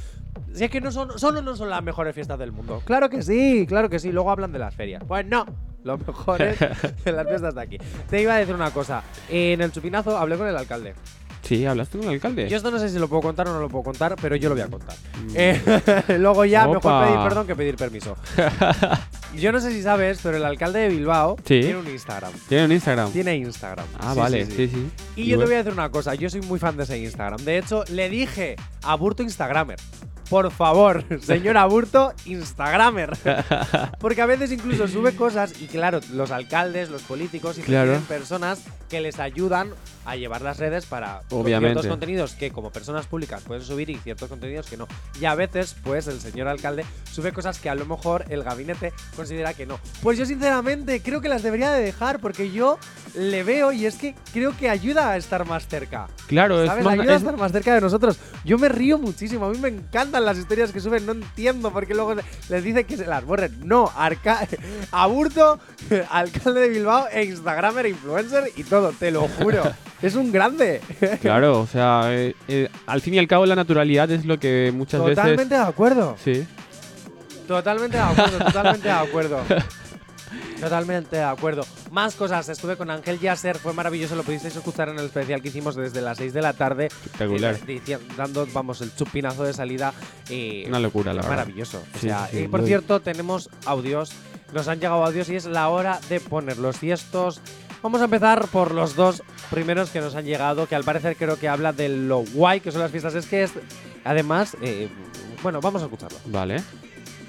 [0.55, 2.83] Si es que no son, solo no son las mejores fiestas del mundo.
[2.85, 4.11] Claro que sí, claro que sí.
[4.13, 5.03] Luego hablan de las ferias.
[5.07, 5.47] Pues no.
[5.89, 6.59] Lo mejor es
[7.05, 7.79] de las fiestas de aquí.
[8.11, 9.03] Te iba a decir una cosa.
[9.31, 10.95] En el chupinazo hablé con el alcalde.
[11.41, 12.47] Sí, hablaste con el alcalde.
[12.47, 14.51] Yo esto no sé si lo puedo contar o no lo puedo contar, pero yo
[14.51, 14.95] lo voy a contar.
[15.35, 15.59] Eh,
[16.19, 18.17] luego ya, mejor pedir perdón que pedir permiso.
[19.37, 21.61] Yo no sé si sabes, pero el alcalde de Bilbao Sí.
[21.61, 22.33] tiene un Instagram.
[22.49, 23.13] Tiene un Instagram.
[23.13, 23.87] Tiene Instagram.
[24.01, 24.91] Ah, Sí, vale, sí, sí.
[25.17, 27.39] Y yo te voy a decir una cosa, yo soy muy fan de ese Instagram.
[27.45, 29.79] De hecho, le dije a Burto Instagramer.
[30.29, 33.17] Por favor, señor Aburto, Instagramer.
[34.01, 37.99] Porque a veces incluso sube cosas y claro, los alcaldes, los políticos y Claro.
[38.09, 39.71] personas que les ayudan
[40.11, 41.75] a llevar las redes para Obviamente.
[41.75, 44.89] ciertos contenidos que como personas públicas pueden subir y ciertos contenidos que no.
[45.21, 48.93] Y a veces, pues el señor alcalde sube cosas que a lo mejor el gabinete
[49.17, 49.79] considera que no.
[50.03, 52.79] Pues yo sinceramente creo que las debería de dejar porque yo
[53.15, 56.09] le veo y es que creo que ayuda a estar más cerca.
[56.27, 56.85] Claro, es ¿Sabes?
[56.85, 58.19] más- Ayuda a es- estar más cerca de nosotros.
[58.45, 59.47] Yo me río muchísimo.
[59.47, 61.05] A mí me encantan las historias que suben.
[61.07, 62.15] No entiendo por qué luego
[62.49, 63.59] les dice que se las borren.
[63.67, 64.47] No, Arca
[64.93, 65.59] Aburto,
[66.11, 68.93] alcalde de Bilbao Instagramer, influencer y todo.
[68.93, 69.63] Te lo juro.
[70.03, 70.81] es un grande.
[71.21, 74.73] Claro, o sea, eh, eh, al fin y al cabo la naturalidad es lo que
[74.75, 75.49] muchas Totalmente veces...
[75.51, 76.17] de acuerdo.
[76.23, 76.47] Sí.
[77.47, 78.39] Totalmente de acuerdo.
[78.45, 79.41] totalmente de acuerdo.
[80.61, 81.65] Totalmente de acuerdo.
[81.91, 82.49] Más cosas.
[82.49, 83.57] Estuve con Ángel Yasser.
[83.59, 84.17] Fue maravilloso.
[84.17, 86.87] Lo pudisteis escuchar en el especial que hicimos desde las 6 de la tarde.
[86.87, 87.57] Espectacular.
[87.67, 87.81] Eh,
[88.17, 89.95] dando, vamos, el chupinazo de salida.
[90.29, 91.45] y Una locura, la es verdad.
[91.45, 91.79] Maravilloso.
[91.79, 94.13] O Sí, sea, sí, y por cierto, tenemos audios.
[94.53, 96.83] Nos han llegado audios y es la hora de ponerlos.
[96.83, 97.41] Y estos.
[97.83, 101.39] Vamos a empezar por los dos primeros que nos han llegado, que al parecer creo
[101.39, 103.15] que habla de lo guay que son las fiestas.
[103.15, 103.53] Es que es.
[104.05, 104.89] Además, eh,
[105.43, 106.19] bueno, vamos a escucharlo.
[106.27, 106.61] Vale.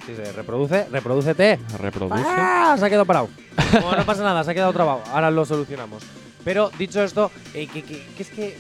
[0.06, 1.60] Si se reproduce, reprodúcete.
[1.78, 2.24] Reproduce.
[2.26, 2.76] ¡Ah!
[2.80, 3.30] Se ha quedado parado.
[3.74, 5.02] No, no pasa nada, se ha quedado trabado.
[5.12, 6.02] Ahora lo solucionamos.
[6.43, 8.58] Pero dicho esto, eh, que, que- que es que.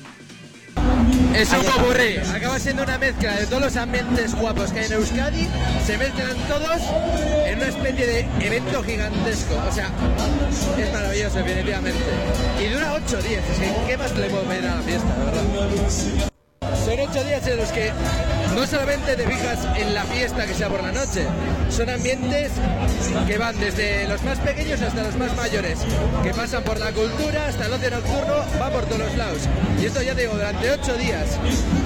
[1.35, 2.17] Es un popurrí.
[2.33, 5.47] Acaba siendo una mezcla de todos los ambientes guapos que hay en Euskadi.
[5.85, 6.81] Se mezclan todos
[7.45, 9.55] en una especie de evento gigantesco.
[9.67, 9.89] O sea,
[10.77, 11.99] es maravilloso, definitivamente.
[12.59, 13.43] Y dura ocho días.
[13.51, 16.29] Es que, ¿qué más le puedo pedir a la fiesta, de verdad?
[16.61, 17.91] Son ocho días en los que
[18.55, 21.25] no solamente te fijas en la fiesta que sea por la noche,
[21.69, 22.51] son ambientes
[23.27, 25.79] que van desde los más pequeños hasta los más mayores,
[26.23, 29.41] que pasan por la cultura hasta el ocio nocturno, va por todos los lados.
[29.79, 31.37] Y esto ya te digo, durante ocho días.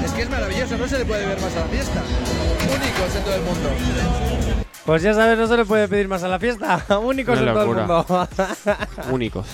[0.05, 2.01] Es que es maravilloso, no se le puede ver más a la fiesta.
[2.69, 3.69] Únicos en todo el mundo.
[4.85, 6.83] Pues ya sabes, no se le puede pedir más a la fiesta.
[6.99, 8.29] Únicos Una en todo el mundo.
[9.11, 9.47] Únicos.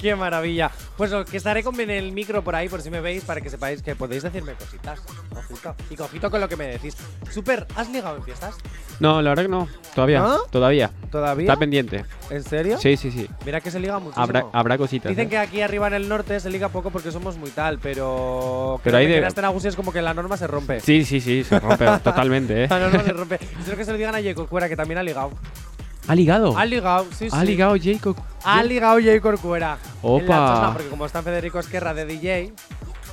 [0.00, 0.70] Qué maravilla.
[0.96, 3.82] Pues que estaré con el micro por ahí, por si me veis, para que sepáis
[3.82, 5.00] que podéis decirme cositas.
[5.36, 5.74] Ojito.
[5.90, 6.96] Y cojito con lo que me decís.
[7.30, 8.56] Super, ¿has ligado en fiestas?
[8.98, 9.68] No, la verdad que no.
[9.94, 10.20] Todavía.
[10.20, 10.38] ¿No?
[10.50, 10.90] Todavía.
[11.10, 11.46] ¿Todavía?
[11.48, 12.04] Está pendiente.
[12.30, 12.78] ¿En serio?
[12.78, 13.28] Sí, sí, sí.
[13.44, 14.22] Mira que se liga muchísimo.
[14.22, 15.10] Habrá, habrá cositas.
[15.10, 15.30] Dicen ¿eh?
[15.30, 18.80] que aquí arriba en el norte se liga poco porque somos muy tal, pero.
[18.84, 20.80] Pero hay de- En Astenagusi es como que la norma se rompe.
[20.80, 22.68] Sí, sí, sí, se rompe totalmente, ¿eh?
[22.68, 23.34] La norma se rompe.
[23.58, 24.34] Espero que se lo digan a J.
[24.34, 25.30] Corcuera, que también ha ligado.
[26.08, 26.56] ¿Ha ligado?
[26.56, 27.36] Ha ligado, sí, sí.
[27.36, 28.16] ¿Ha ligado Jacob?
[28.44, 29.20] Ha ligado J.
[29.20, 29.78] Corcuera.
[30.02, 30.72] En la Opa.
[30.72, 32.52] Porque como está Federico Esquerra de DJ.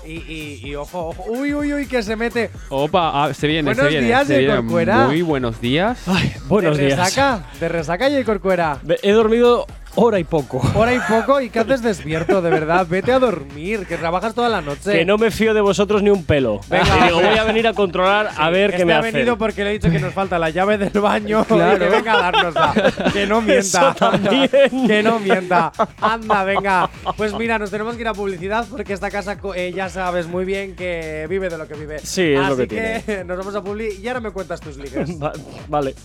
[0.06, 1.24] Y, y, y ojo, ojo.
[1.28, 2.50] Uy, uy, uy, que se mete.
[2.70, 4.06] Opa, ah, se viene, Buenos se viene.
[4.08, 4.40] días, se J.
[4.40, 4.56] viene.
[4.62, 5.06] Corcuera.
[5.08, 6.00] Muy buenos días.
[6.48, 6.98] Buenos de días.
[7.00, 8.24] resaca, de resaca J.
[8.24, 8.80] Corcuera.
[9.04, 9.68] He dormido
[9.98, 10.62] hora y poco.
[10.76, 12.86] Hora y poco y que haces despierto, de verdad.
[12.88, 14.92] Vete a dormir, que trabajas toda la noche.
[14.92, 16.60] Que no me fío de vosotros ni un pelo.
[16.70, 17.06] Venga.
[17.08, 19.14] Digo, voy a venir a controlar a ver este qué me ha hacen.
[19.14, 21.80] venido porque le he dicho que nos falta la llave del baño Claro.
[21.80, 22.74] que venga a dárnosla.
[23.12, 23.60] que no mienta.
[23.60, 24.50] Eso también.
[24.88, 25.72] que no mienta.
[26.02, 26.90] Anda, venga.
[27.18, 30.46] Pues mira, nos tenemos que ir a publicidad porque esta casa eh, ya sabes muy
[30.46, 32.00] bien que vive de lo que vive.
[32.00, 32.68] Sí, es Así lo que
[33.06, 35.10] que nos vamos a publi y ahora me cuentas tus ligues.
[35.22, 35.34] Va-
[35.68, 35.96] vale.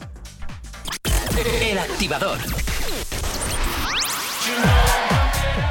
[1.60, 2.38] El activador.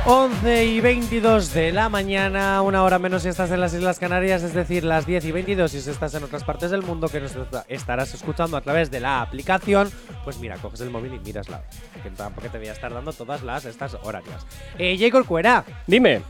[0.06, 4.42] 11 y 22 de la mañana, una hora menos si estás en las Islas Canarias,
[4.42, 7.36] es decir, las 10 y 22 si estás en otras partes del mundo que nos
[7.36, 9.92] est- estarás escuchando a través de la aplicación.
[10.24, 11.62] Pues mira, coges el móvil y miras la
[12.02, 14.44] que tampoco te voy a estar dando todas las estas horarias.
[14.80, 16.24] Eh, Jacob Cuera, Dime.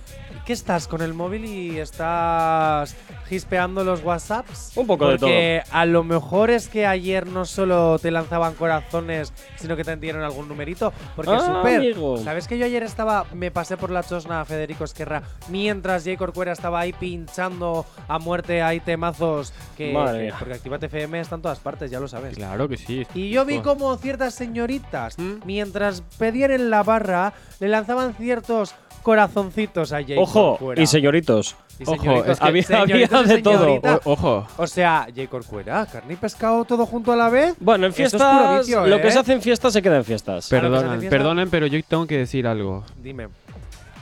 [0.46, 2.96] ¿Qué estás con el móvil y estás
[3.28, 4.72] gispeando los WhatsApps?
[4.76, 9.34] Un poco de Porque a lo mejor es que ayer no solo te lanzaban corazones,
[9.58, 10.92] sino que te dieron algún numerito.
[11.16, 12.18] Porque Ah, super, amigo.
[12.18, 16.18] ¿sabes que yo ayer estaba, me pasé por la chosna a Federico Esquerra mientras J.
[16.18, 19.94] Corcuera estaba ahí pinchando a muerte ahí temazos que,
[20.40, 22.36] porque Actívate FM está en todas partes, ya lo sabes.
[22.36, 23.06] Claro que sí.
[23.14, 25.42] Y yo vi como ciertas señoritas, ¿Mm?
[25.46, 30.14] mientras pedían en la barra, le lanzaban ciertos corazoncitos a J.
[30.18, 30.82] Ojo, Corcuera.
[30.82, 31.56] y señoritos.
[31.80, 31.94] Y Ojo,
[32.26, 33.74] es que había- señoritos había de todo.
[33.74, 34.48] O- ojo.
[34.58, 35.28] O sea, J.
[35.30, 37.56] Corcuera, carne y pescado todo junto a la vez.
[37.60, 39.02] Bueno, en es fiestas, puro vicio, lo ¿eh?
[39.02, 40.52] que se hace en fiestas se queda en fiestas.
[40.52, 42.84] En fiesta- perdonen, pero yo tengo que decir algo.
[43.02, 43.28] Dime.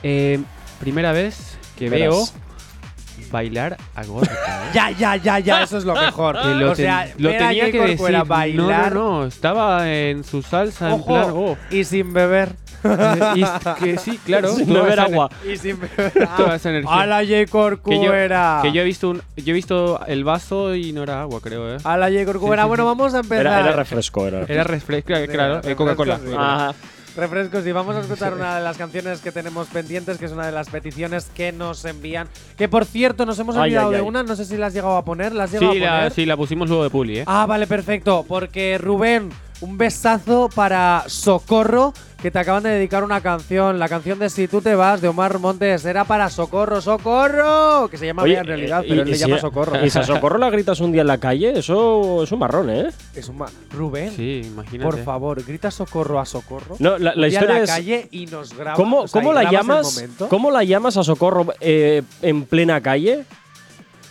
[0.02, 0.40] Eh,
[0.78, 2.08] primera vez que Verás.
[2.08, 4.32] veo bailar a Gorka.
[4.34, 4.70] ¿eh?
[4.74, 6.40] Ya, ya, ya, ya, eso es lo mejor.
[6.40, 7.72] Que lo, o sea, ten- lo ver a tenía J.
[7.72, 8.24] que decir.
[8.26, 8.94] Bailar.
[8.94, 9.26] No, no, no.
[9.26, 11.30] Estaba en su salsa, en Ojo, plan.
[11.34, 11.56] oh.
[11.70, 12.54] y sin beber.
[13.36, 13.44] y
[13.82, 14.54] que sí, claro.
[14.54, 15.30] Sin toda beber esa agua.
[15.50, 15.78] Y sin
[16.36, 17.00] Toda esa energía.
[17.00, 17.28] A la J.
[17.28, 18.60] que yo, Corcuera.
[18.62, 21.74] que yo he visto un, yo he visto el vaso y no era agua, creo,
[21.74, 21.78] ¿eh?
[21.84, 22.24] A la J.
[22.24, 22.62] Corcuera.
[22.62, 23.40] Sí, sí, bueno, vamos a empezar.
[23.46, 24.44] Era, era refresco, era.
[24.48, 26.20] Era refresco, claro, eh, Coca-Cola.
[26.36, 26.74] Ajá.
[27.16, 30.46] Refrescos y vamos a escuchar una de las canciones que tenemos pendientes, que es una
[30.46, 32.28] de las peticiones que nos envían.
[32.56, 34.06] Que por cierto, nos hemos olvidado ay, de ay.
[34.06, 35.32] una, no sé si la has llegado a poner.
[35.34, 36.12] ¿La has llegado Sí, a la, poner?
[36.12, 37.24] sí, la pusimos luego de Puli, ¿eh?
[37.26, 38.24] Ah, vale, perfecto.
[38.28, 41.92] Porque Rubén, un besazo para Socorro,
[42.22, 43.78] que te acaban de dedicar una canción.
[43.78, 47.96] La canción de Si tú te vas, de Omar Montes, era para Socorro, Socorro, que
[47.96, 49.84] se llama Oye, en realidad, eh, pero y- él le llama Socorro.
[49.84, 52.70] Y si a Socorro la gritas un día en la calle, eso es un marrón,
[52.70, 52.90] ¿eh?
[53.14, 54.90] Es un ma- Rubén, Sí, imagínate.
[54.90, 56.76] por favor, grita Socorro a Socorro.
[56.78, 57.70] No, la, la día en historia la es.
[57.70, 58.76] calle y nos graba.
[58.76, 59.94] ¿Cómo, o sea, cómo la llamas?
[59.94, 60.28] momento.
[60.28, 63.24] ¿Cómo la llamas a Socorro eh, en plena calle?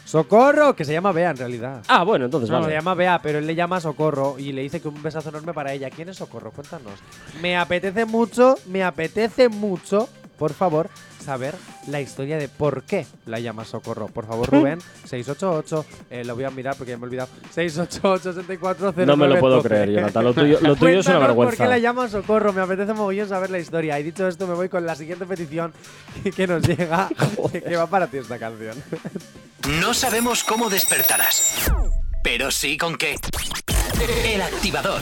[0.10, 1.84] Socorro, que se llama Bea en realidad.
[1.88, 2.70] Ah, bueno, entonces No, vale.
[2.70, 5.54] se llama Bea, pero él le llama Socorro y le dice que un besazo enorme
[5.54, 5.92] para ella.
[5.92, 6.50] ¿Quién es Socorro?
[6.50, 6.94] Cuéntanos.
[7.44, 10.90] Me apetece mucho, me apetece mucho, por favor,
[11.20, 11.56] saber
[11.88, 14.08] la historia de por qué la llama Socorro.
[14.08, 17.30] Por favor, Rubén, 688, eh, lo voy a mirar porque ya me he olvidado.
[17.56, 19.06] 688-640912.
[19.06, 20.24] No me lo puedo creer, Jonathan.
[20.24, 21.64] Lo tuyo, lo tuyo es una Cuéntanos ¿Por vergüenza.
[21.64, 22.54] qué la llama Socorro?
[22.54, 24.00] Me apetece mogollón saber la historia.
[24.00, 25.74] Y dicho esto, me voy con la siguiente petición
[26.36, 27.10] que nos llega,
[27.52, 28.76] que va para ti esta canción.
[29.82, 31.72] No sabemos cómo despertarás,
[32.24, 33.16] pero sí con qué.
[34.26, 35.02] El activador.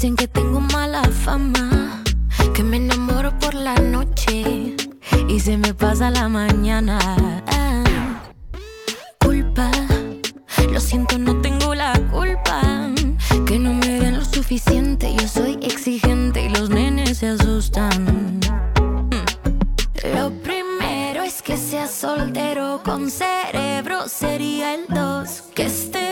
[0.00, 2.02] Dicen que tengo mala fama,
[2.54, 4.74] que me enamoro por la noche
[5.28, 6.98] y se me pasa la mañana.
[9.18, 9.70] Culpa,
[10.72, 12.62] lo siento, no tengo la culpa,
[13.44, 18.40] que no me den lo suficiente, yo soy exigente y los nenes se asustan.
[20.14, 25.42] Lo primero es que sea soltero con cerebro, sería el dos.
[25.54, 26.09] Que esté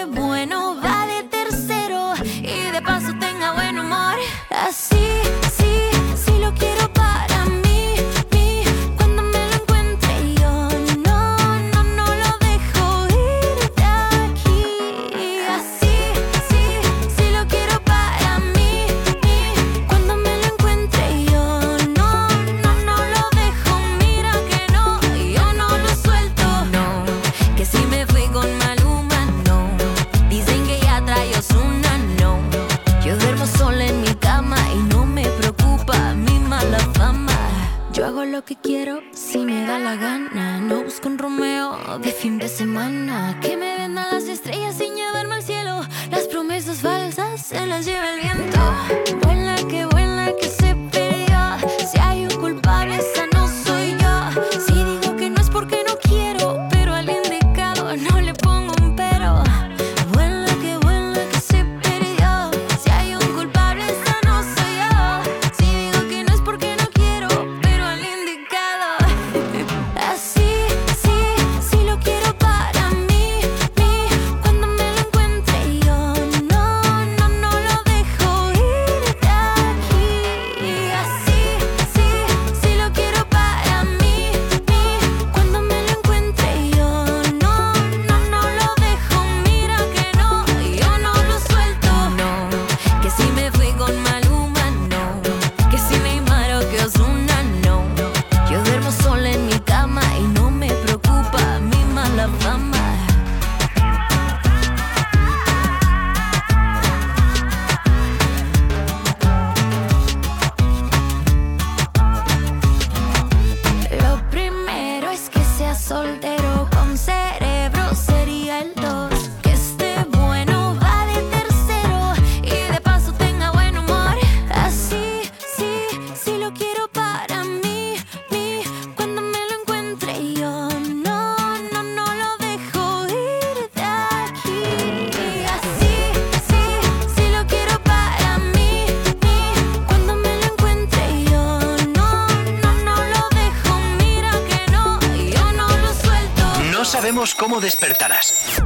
[147.59, 148.63] cómo despertarás,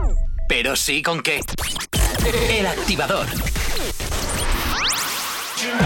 [0.49, 1.41] pero sí con qué.
[2.51, 3.27] El activador.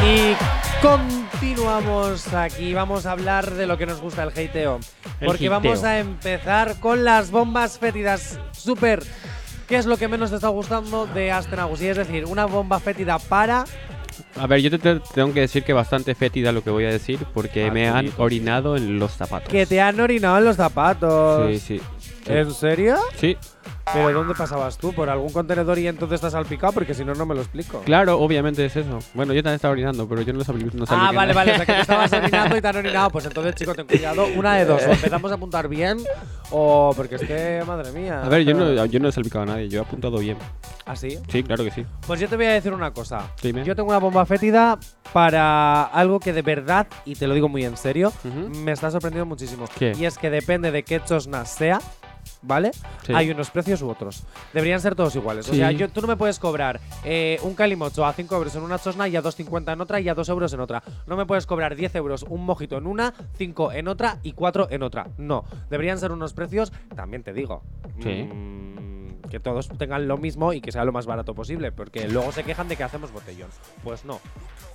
[0.04, 0.34] Y
[0.82, 2.74] continuamos aquí.
[2.74, 4.80] Vamos a hablar de lo que nos gusta el hateo.
[5.20, 5.60] El Porque hateo.
[5.60, 9.04] vamos a empezar con las bombas fétidas super.
[9.68, 11.80] ¿Qué es lo que menos te está gustando de Astenagus?
[11.82, 13.64] Y es decir, una bomba fétida para.
[14.40, 16.88] A ver, yo te, te tengo que decir que bastante fétida lo que voy a
[16.90, 19.48] decir porque Ah, me han orinado en los zapatos.
[19.48, 21.50] Que te han orinado en los zapatos.
[21.52, 21.82] Sí, sí.
[22.26, 22.96] ¿En serio?
[23.16, 23.36] Sí.
[23.92, 24.92] Pero ¿dónde pasabas tú?
[24.92, 26.72] ¿Por algún contenedor y entonces estás salpicado?
[26.72, 27.82] Porque si no, no me lo explico.
[27.84, 28.98] Claro, obviamente es eso.
[29.14, 30.66] Bueno, yo también estaba orinando, pero yo no lo sabía.
[30.72, 31.52] No sabía Ah, vale, vale.
[31.52, 33.10] O sea, que te estabas orinando y te han orinado.
[33.10, 34.26] Pues entonces, chico, ten cuidado.
[34.36, 34.82] Una de dos.
[34.82, 35.98] O empezamos a apuntar bien
[36.50, 38.22] o porque es que, madre mía.
[38.24, 40.36] A ver, yo no, yo no he salpicado a nadie, yo he apuntado bien.
[40.84, 41.18] ¿Ah, sí?
[41.28, 41.84] Sí, claro que sí.
[42.06, 43.30] Pues yo te voy a decir una cosa.
[43.42, 43.64] Dime.
[43.64, 44.78] Yo tengo una bomba fétida
[45.12, 48.12] para algo que de verdad, y te lo digo muy en serio,
[48.64, 49.64] me está sorprendiendo muchísimo.
[49.78, 49.92] ¿Qué?
[49.96, 51.80] Y es que depende de qué chosnas sea,
[52.42, 52.72] ¿vale?
[53.04, 53.12] Sí.
[53.14, 54.24] Hay unos precios u otros.
[54.52, 55.48] Deberían ser todos iguales.
[55.48, 58.62] O sea, yo, tú no me puedes cobrar eh, un calimocho a 5 euros en
[58.62, 60.82] una chosna y a 2,50 en otra y a 2 euros en otra.
[61.06, 64.68] No me puedes cobrar 10 euros un mojito en una, 5 en otra y 4
[64.70, 65.08] en otra.
[65.18, 65.44] No.
[65.70, 67.62] Deberían ser unos precios, también te digo.
[68.02, 68.22] Sí.
[68.24, 68.95] mm,
[69.28, 72.44] que todos tengan lo mismo y que sea lo más barato posible, porque luego se
[72.44, 73.48] quejan de que hacemos botellón.
[73.84, 74.20] Pues no.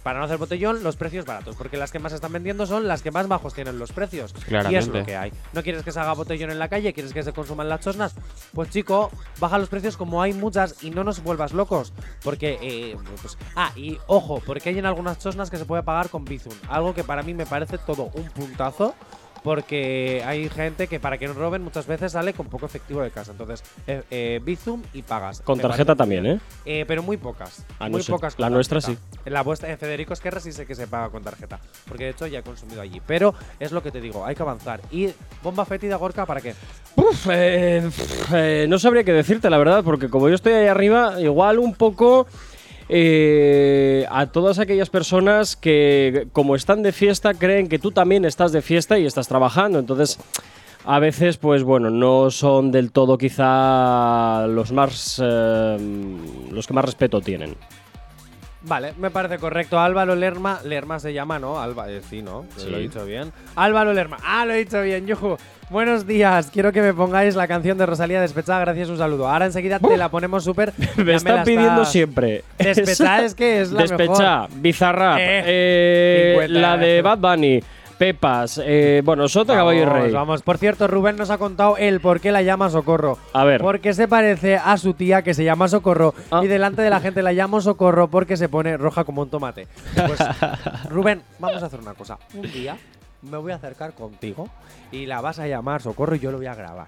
[0.04, 3.04] Para no hacer botellón, los precios baratos, porque las que más están vendiendo son las
[3.04, 4.34] que más bajos tienen los precios.
[4.34, 5.00] Y es Claramente.
[5.00, 5.32] lo que hay.
[5.54, 6.92] ¿No quieres que se haga botellón en la calle?
[6.94, 8.16] ¿Quieres que se consuman las chosnas?
[8.54, 11.94] Pues chico, baja los precios como hay muchas y no nos vuelvas locos.
[12.24, 16.10] Porque, eh, pues, ah, y ojo, porque hay en algunas chosnas que se puede pagar
[16.10, 16.54] con Bizum.
[16.68, 18.96] Algo que para mí me parece todo un puntazo.
[19.44, 23.12] Porque hay gente que para que no roben muchas veces sale con poco efectivo de
[23.12, 23.32] casa.
[23.32, 25.42] Entonces, eh, eh, Bizum y pagas.
[25.42, 26.40] Con tarjeta también, ¿eh?
[26.66, 27.66] Eh, pero muy pocas.
[27.80, 28.12] Ah, muy sé.
[28.12, 28.38] pocas.
[28.38, 28.80] La nuestra.
[29.26, 31.60] En la vuestra, en Federico Esquerra sí sé que se paga con tarjeta.
[31.88, 33.02] Porque de hecho ya he consumido allí.
[33.06, 34.82] Pero es lo que te digo, hay que avanzar.
[34.92, 35.10] ¿Y
[35.44, 36.54] bomba fétida Gorka para qué?
[36.96, 37.90] Uf, eh,
[38.34, 41.74] eh, no sabría qué decirte, la verdad, porque como yo estoy ahí arriba, igual un
[41.74, 42.28] poco
[42.94, 48.52] eh, a todas aquellas personas que, como están de fiesta, creen que tú también estás
[48.52, 49.80] de fiesta y estás trabajando.
[49.80, 50.20] Entonces,
[50.84, 55.22] a veces, pues bueno, no son del todo quizá los más.
[55.24, 55.78] eh,
[56.52, 57.56] los que más respeto tienen.
[58.64, 59.80] Vale, me parece correcto.
[59.80, 60.60] Álvaro Lerma.
[60.64, 61.60] Lerma se llama, ¿no?
[61.60, 62.46] Alba, eh, sí, ¿no?
[62.58, 62.70] Sí.
[62.70, 63.32] Lo he dicho bien.
[63.56, 64.18] Álvaro Lerma.
[64.24, 65.38] Ah, lo he dicho bien, yuju.
[65.72, 66.50] Buenos días.
[66.52, 68.60] Quiero que me pongáis la canción de Rosalía Despechada.
[68.60, 69.28] Gracias, un saludo.
[69.28, 70.74] Ahora enseguida te la ponemos súper.
[70.98, 72.44] Me están la pidiendo siempre.
[72.60, 74.50] Despechada es que es la mejor.
[74.56, 76.60] Bizarrap, Eh, eh, 50.
[76.60, 77.64] la de Bad Bunny,
[78.02, 80.12] Pepas, eh, bueno, Sota Caballo y Vamos, Rey.
[80.12, 83.20] Vamos, por cierto, Rubén nos ha contado el por qué la llama Socorro.
[83.32, 83.62] A ver.
[83.62, 86.42] Porque se parece a su tía que se llama Socorro Ah.
[86.44, 89.68] y delante de la gente la llamo Socorro porque se pone roja como un tomate.
[89.94, 90.20] Pues,
[90.90, 92.18] Rubén, vamos a hacer una cosa.
[92.34, 92.76] Un día
[93.22, 94.50] me voy a acercar contigo
[94.92, 96.88] y la vas a llamar Socorro y yo lo voy a grabar.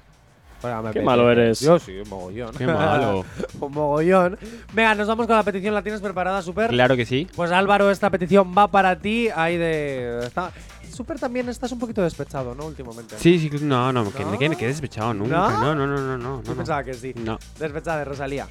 [0.93, 1.59] Qué malo eres.
[1.59, 2.55] Yo sí, un mogollón.
[2.57, 3.24] Qué malo.
[3.59, 4.39] un mogollón.
[4.74, 5.76] Venga, nos vamos con la petición.
[5.76, 6.70] ¿La tienes preparada, Super?
[6.72, 7.28] Claro que sí.
[7.36, 9.28] Pues Álvaro, esta petición va para ti.
[9.36, 10.22] Ahí de.
[10.26, 10.51] Está...
[10.94, 12.68] Super también estás un poquito despechado, ¿no?
[12.68, 13.18] Últimamente.
[13.18, 14.38] Sí, sí, no, no, que, ¿No?
[14.38, 15.50] que me quedé despechado nunca.
[15.50, 15.74] ¿No?
[15.74, 16.44] No, no, no, no, no.
[16.44, 17.14] Yo no, pensaba que sí.
[17.16, 17.39] No.
[17.60, 18.48] Despechada de Rosalía.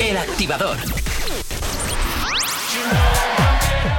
[0.00, 0.78] El activador.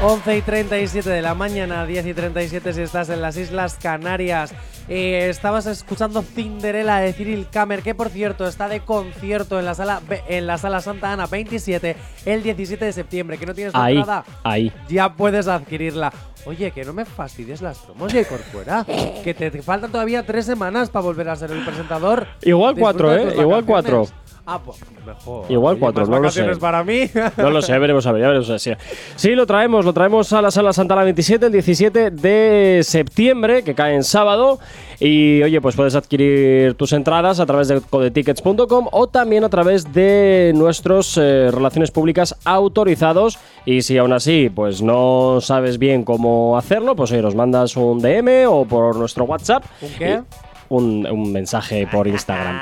[0.04, 4.54] 11 y 37 de la mañana, 10 y 37 si estás en las Islas Canarias.
[4.88, 9.74] Eh, estabas escuchando Cinderella de Cyril Kammer, que por cierto está de concierto en la
[9.74, 13.38] sala en la sala Santa Ana 27 el 17 de septiembre.
[13.40, 14.72] Que no tienes Ahí, entrada, ahí.
[14.88, 16.14] ya puedes adquirirla.
[16.46, 18.86] Oye, que no me fastidies las promos, Jay Corcuera.
[19.24, 22.28] que te te faltan todavía tres semanas para volver a ser el presentador.
[22.44, 23.36] Igual cuatro, de ¿eh?
[23.40, 23.66] Igual vacaciones.
[23.66, 24.08] cuatro.
[24.50, 25.43] Ah, pues mejor.
[25.50, 26.45] Igual Oye, cuatro, no lo sé.
[26.56, 27.02] para mí.
[27.38, 28.60] No lo sé, veremos a ver, ya veremos a ver.
[28.62, 28.72] Sí.
[29.18, 33.76] Sí, lo traemos, lo traemos a la sala Santana 27 el 17 de septiembre, que
[33.76, 34.60] cae en sábado.
[35.02, 39.91] Y oye, pues puedes adquirir tus entradas a través de codetickets.com o también a través
[39.93, 43.38] de nuestros eh, relaciones públicas autorizados.
[43.66, 48.00] Y si aún así, pues no sabes bien cómo hacerlo, pues oye, nos mandas un
[48.00, 49.66] DM o por nuestro WhatsApp.
[49.82, 50.22] ¿Un qué?
[50.24, 52.59] Y- un, un mensaje por Instagram.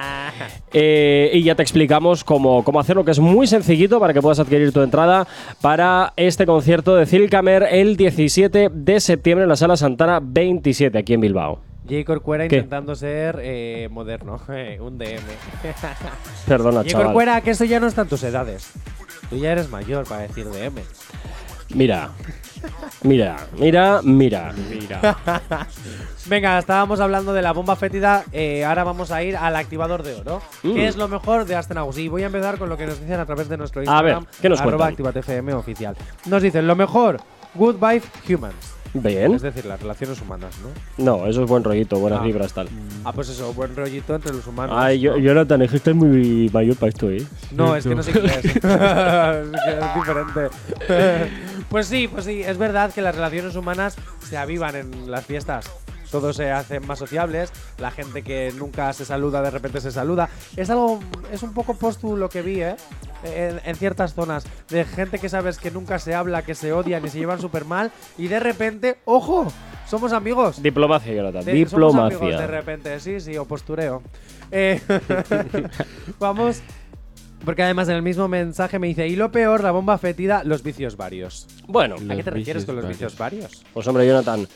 [0.73, 4.39] Eh, y ya te explicamos cómo, cómo hacerlo, que es muy sencillito para que puedas
[4.39, 5.27] adquirir tu entrada
[5.61, 11.13] para este concierto de Cilcamer el 17 de septiembre en la Sala Santana 27, aquí
[11.13, 11.59] en Bilbao.
[11.87, 12.55] Jay Corcuera ¿Qué?
[12.55, 15.19] intentando ser eh, moderno, eh, un DM.
[16.47, 17.07] Perdona, Jay chaval.
[17.07, 18.71] Corcuera, que eso ya no está en tus edades.
[19.29, 20.81] Tú ya eres mayor para decir DM.
[21.73, 22.11] Mira,
[23.03, 25.17] mira, mira, mira, mira.
[26.27, 28.23] Venga, estábamos hablando de la bomba fétida.
[28.31, 30.41] eh, ahora vamos a ir al activador de oro.
[30.63, 30.73] Mm.
[30.73, 31.97] ¿Qué es lo mejor de Astenagus?
[31.97, 34.13] Y voy a empezar con lo que nos dicen a través de nuestro A ver,
[34.13, 34.25] Instagram.
[34.41, 34.95] ¿qué nos arroba cuentan?
[35.55, 35.95] Oficial.
[36.25, 37.19] Nos dicen lo mejor,
[37.53, 38.74] good vibe humans.
[38.95, 39.33] Bien.
[39.33, 40.55] Es decir, las relaciones humanas,
[40.97, 41.03] ¿no?
[41.03, 42.23] No, eso es buen rollito, buenas Ah.
[42.23, 42.69] vibras tal.
[43.03, 44.75] Ah, pues eso, buen rollito entre los humanos.
[44.79, 45.17] Ay, yo.
[45.17, 47.25] Jonathan, es que estás muy mayor para esto, ¿eh?
[47.51, 48.45] No, es que no sé inglés.
[48.45, 50.49] es, es diferente.
[51.69, 53.95] pues sí, pues sí, es verdad que las relaciones humanas
[54.27, 55.69] se avivan en las fiestas.
[56.19, 60.29] Todos se hacen más sociables, la gente que nunca se saluda de repente se saluda.
[60.55, 60.99] Es algo,
[61.31, 62.75] es un poco postu lo que vi, ¿eh?
[63.23, 67.03] En, en ciertas zonas, de gente que sabes que nunca se habla, que se odian
[67.05, 69.47] y se llevan súper mal, y de repente, ¡ojo!
[69.87, 70.61] Somos amigos.
[70.61, 71.43] Diplomacia, Jonathan.
[71.45, 72.47] De- somos amigos de Diplomacia.
[72.47, 74.01] repente, sí, sí, o postureo.
[74.51, 74.79] Eh,
[76.19, 76.61] vamos.
[77.43, 80.63] Porque además en el mismo mensaje me dice, y lo peor, la bomba fetida, los
[80.63, 81.45] vicios varios.
[81.67, 82.99] Bueno, ¿A qué te refieres con los varios.
[82.99, 83.63] vicios varios?
[83.71, 84.47] pues hombre, Jonathan.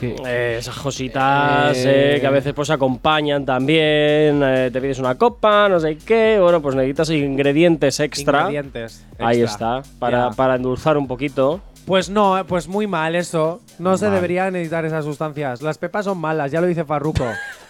[0.00, 2.16] Eh, esas cositas Eh.
[2.16, 6.38] eh, que a veces pues acompañan también, eh, te pides una copa, no sé qué,
[6.40, 8.40] bueno, pues necesitas ingredientes extra.
[8.42, 9.04] Ingredientes.
[9.18, 11.60] Ahí está, para, para endulzar un poquito.
[11.86, 13.60] Pues no, pues muy mal eso.
[13.78, 15.62] No se deberían necesitar esas sustancias.
[15.62, 17.24] Las pepas son malas, ya lo dice Farruko.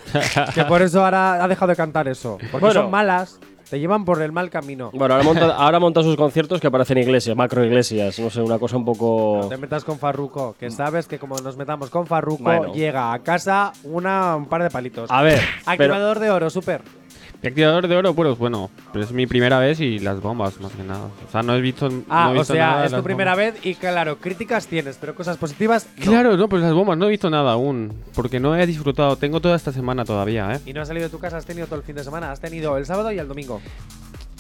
[0.55, 2.39] que por eso ahora ha dejado de cantar eso.
[2.51, 2.83] Porque Bueno.
[2.83, 3.39] son malas,
[3.69, 4.91] te llevan por el mal camino.
[4.93, 8.59] Bueno, ahora monta, ahora monta sus conciertos que parecen iglesias, macro iglesias, no sé, una
[8.59, 9.41] cosa un poco...
[9.43, 12.73] No te metas con Farruko, que sabes que como nos metamos con Farruko, Bueno.
[12.75, 15.11] llega a casa una, un par de palitos.
[15.11, 15.41] A ver,
[15.77, 16.83] pero, Activador de oro, super.
[17.49, 20.83] Activador de oro, pues bueno, pero es mi primera vez y las bombas, más que
[20.83, 21.07] nada.
[21.27, 21.89] O sea, no he visto.
[22.09, 23.55] Ah, no he o visto sea, es tu primera bombas.
[23.55, 26.05] vez y claro, críticas tienes, pero cosas positivas no.
[26.11, 27.93] Claro, no, pues las bombas no he visto nada aún.
[28.15, 29.17] Porque no he disfrutado.
[29.17, 30.61] Tengo toda esta semana todavía, ¿eh?
[30.67, 32.41] Y no has salido de tu casa, has tenido todo el fin de semana, has
[32.41, 33.61] tenido el sábado y el domingo.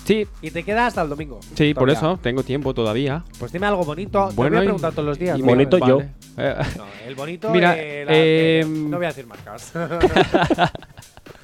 [0.04, 1.40] Sí, Y te queda hasta el domingo.
[1.56, 3.24] sí, por eso tengo tiempo todavía.
[3.40, 4.28] Pues dime algo bonito.
[4.28, 5.36] te Bueno, voy a preguntar todos los días.
[5.36, 5.98] y bonito yo.
[5.98, 6.10] Vale.
[6.38, 7.50] Eh, No, el bonito.
[7.50, 9.72] Mira, eh, la- eh, eh, no voy a decir marcas.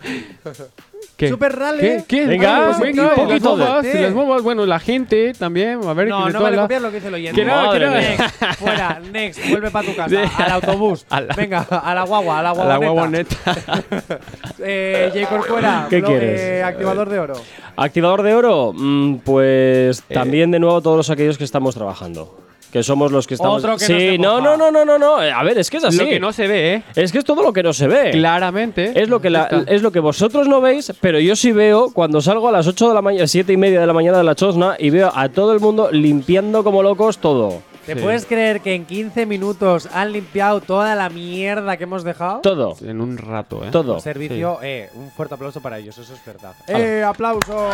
[1.22, 1.28] ¿Qué?
[1.28, 1.80] Super Rally.
[1.80, 2.04] ¿Qué?
[2.08, 2.26] ¿Qué?
[2.26, 3.02] Venga, Algo venga, positivo.
[3.02, 4.02] un las poquito de bombas, té.
[4.02, 5.80] las bombas, bueno, la gente también.
[5.86, 7.40] A ver, No, no vale la- copiar lo que dice el oyente.
[7.40, 7.90] Que no, Madre que no.
[7.92, 8.08] mía.
[8.18, 10.08] Next, fuera, next, vuelve para tu casa.
[10.26, 10.42] Sí.
[10.42, 11.06] Al autobús.
[11.10, 12.72] A la- Venga, a la guagua, a la A guagua.
[12.72, 13.36] la guaguaneta.
[14.58, 15.28] eh, J.
[15.28, 16.40] Corcuera, ¿Qué blo- quieres?
[16.40, 17.34] eh, activador de oro.
[17.76, 20.14] Activador de oro, mm, pues Eh.
[20.14, 22.36] también de nuevo todos aquellos que estamos trabajando.
[22.72, 23.58] Que somos los que estamos.
[23.62, 25.16] Otro que sí, no no, no, no, no, no, no.
[25.18, 25.98] A ver, es que es así.
[25.98, 26.82] Lo que no se ve, ¿eh?
[26.96, 28.10] Es que es todo lo que no se ve.
[28.12, 28.92] Claramente.
[28.98, 32.22] Es lo, que la- es lo que vosotros no veis, pero yo sí veo cuando
[32.22, 34.34] salgo a las 8 de la mañana, 7 y media de la mañana de la
[34.34, 37.60] chosna y veo a todo el mundo limpiando como locos todo.
[37.86, 38.00] ¿Te Sí.
[38.00, 42.40] puedes creer que en 15 minutos han limpiado toda la mierda que hemos dejado?
[42.40, 42.76] Todo.
[42.82, 43.68] En un rato, ¿eh?
[43.72, 43.94] Todo.
[43.94, 46.52] Un servicio, eh, un fuerte aplauso para ellos, eso es verdad.
[46.68, 47.68] ¡Eh, aplauso!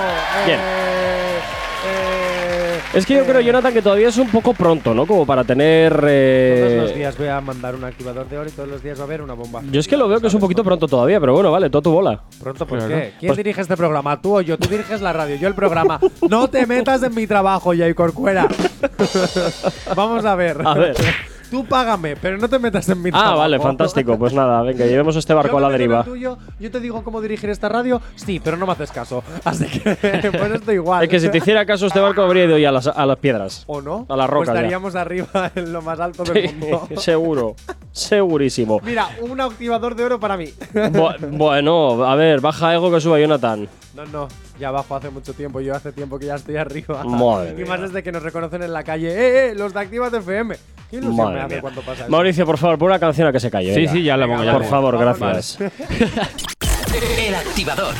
[0.46, 0.58] Bien.
[0.58, 1.38] Eh,
[1.86, 3.24] eh, Es que yo eh.
[3.26, 5.06] creo, Jonathan, que todavía es un poco pronto, ¿no?
[5.06, 6.02] Como para tener.
[6.08, 8.98] eh, Todos los días voy a mandar un activador de oro y todos los días
[8.98, 9.60] va a haber una bomba.
[9.70, 11.82] Yo es que lo veo que es un poquito pronto todavía, pero bueno, vale, todo
[11.82, 12.22] tu bola.
[12.42, 13.12] Pronto, ¿por qué?
[13.20, 14.20] ¿Quién Pues- dirige este programa?
[14.22, 14.56] ¿Tú o yo?
[14.58, 16.00] Tú diriges la radio, yo el programa.
[16.28, 18.48] No te metas en mi trabajo, Jay Corcuera.
[19.98, 20.64] Vamos a ver.
[20.64, 20.94] A ver.
[21.50, 23.38] Tú págame, pero no te metas en mi Ah, trabajo.
[23.38, 24.18] vale, fantástico.
[24.18, 26.04] Pues nada, venga, llevemos este barco Yo a la deriva.
[26.04, 29.22] tuyo, yo te digo cómo dirigir esta radio, sí, pero no me haces caso.
[29.44, 29.80] Así que,
[30.30, 31.04] pues esto igual.
[31.04, 33.16] Es que si te hiciera caso este barco habría ido ya a las, a las
[33.18, 33.64] piedras.
[33.66, 34.04] ¿O no?
[34.08, 34.52] A las rocas Pues ya.
[34.60, 36.88] estaríamos arriba en lo más alto del mundo.
[36.96, 37.54] Seguro,
[37.92, 38.80] segurísimo.
[38.84, 40.46] Mira, un activador de oro para mí.
[40.74, 43.68] Bu- bueno, a ver, baja ego que suba Jonathan.
[43.96, 44.28] No, no,
[44.60, 45.60] ya abajo hace mucho tiempo.
[45.60, 47.02] Yo hace tiempo que ya estoy arriba.
[47.04, 47.66] Madre y mía.
[47.66, 49.08] más desde que nos reconocen en la calle.
[49.10, 49.54] ¡Eh, eh!
[49.56, 50.54] Los de Activas FM.
[50.90, 51.60] ¿Qué ilusión Madre me hace mía.
[51.60, 52.10] cuando pasa eso?
[52.10, 53.74] Mauricio, por favor, pon una canción a que se calle.
[53.74, 53.92] Sí, venga.
[53.92, 54.70] sí, ya la pongo, ya la Por pongo.
[54.70, 55.58] favor, gracias.
[57.18, 57.94] El activador.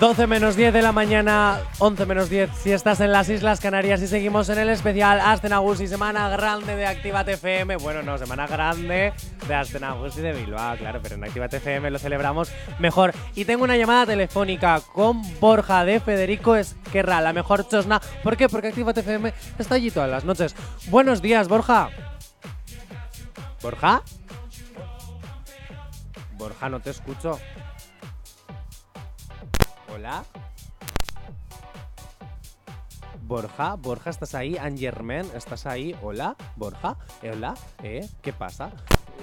[0.00, 4.02] 12 menos 10 de la mañana, 11 menos 10 si estás en las Islas Canarias
[4.02, 7.76] y seguimos en el especial Astenagusi, semana grande de Actívate FM.
[7.76, 9.14] Bueno, no, semana grande
[9.48, 13.14] de Astenagusi de Bilbao, claro, pero en Actívate FM lo celebramos mejor.
[13.34, 18.00] Y tengo una llamada telefónica con Borja de Federico Esquerra, la mejor chosna.
[18.22, 18.50] ¿Por qué?
[18.50, 20.54] Porque Actívate FM está allí todas las noches.
[20.88, 21.88] Buenos días, Borja.
[23.62, 24.02] ¿Borja?
[26.36, 27.38] Borja, no te escucho.
[29.96, 30.24] Hola.
[33.22, 34.58] Borja, Borja, ¿estás ahí?
[34.58, 35.96] Angermen, ¿estás ahí?
[36.02, 38.06] Hola, Borja, Eh, hola, ¿eh?
[38.20, 38.72] ¿Qué pasa?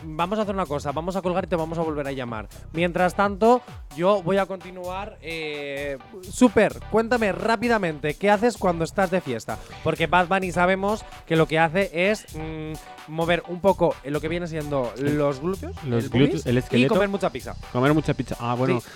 [0.04, 2.50] Vamos a hacer una cosa, vamos a colgar y te vamos a volver a llamar.
[2.72, 3.62] Mientras tanto,
[3.96, 5.20] yo voy a continuar.
[5.22, 9.60] Eh, Super, cuéntame rápidamente, ¿qué haces cuando estás de fiesta?
[9.84, 12.74] Porque Bad Bunny sabemos que lo que hace es mm,
[13.12, 16.58] mover un poco lo que viene siendo los glúteos, Los el, glúteos, boobies, el y
[16.58, 16.96] esqueleto.
[16.96, 17.56] comer mucha pizza.
[17.72, 18.36] Comer mucha pizza.
[18.40, 18.82] Ah, bueno.
[18.82, 18.88] Sí.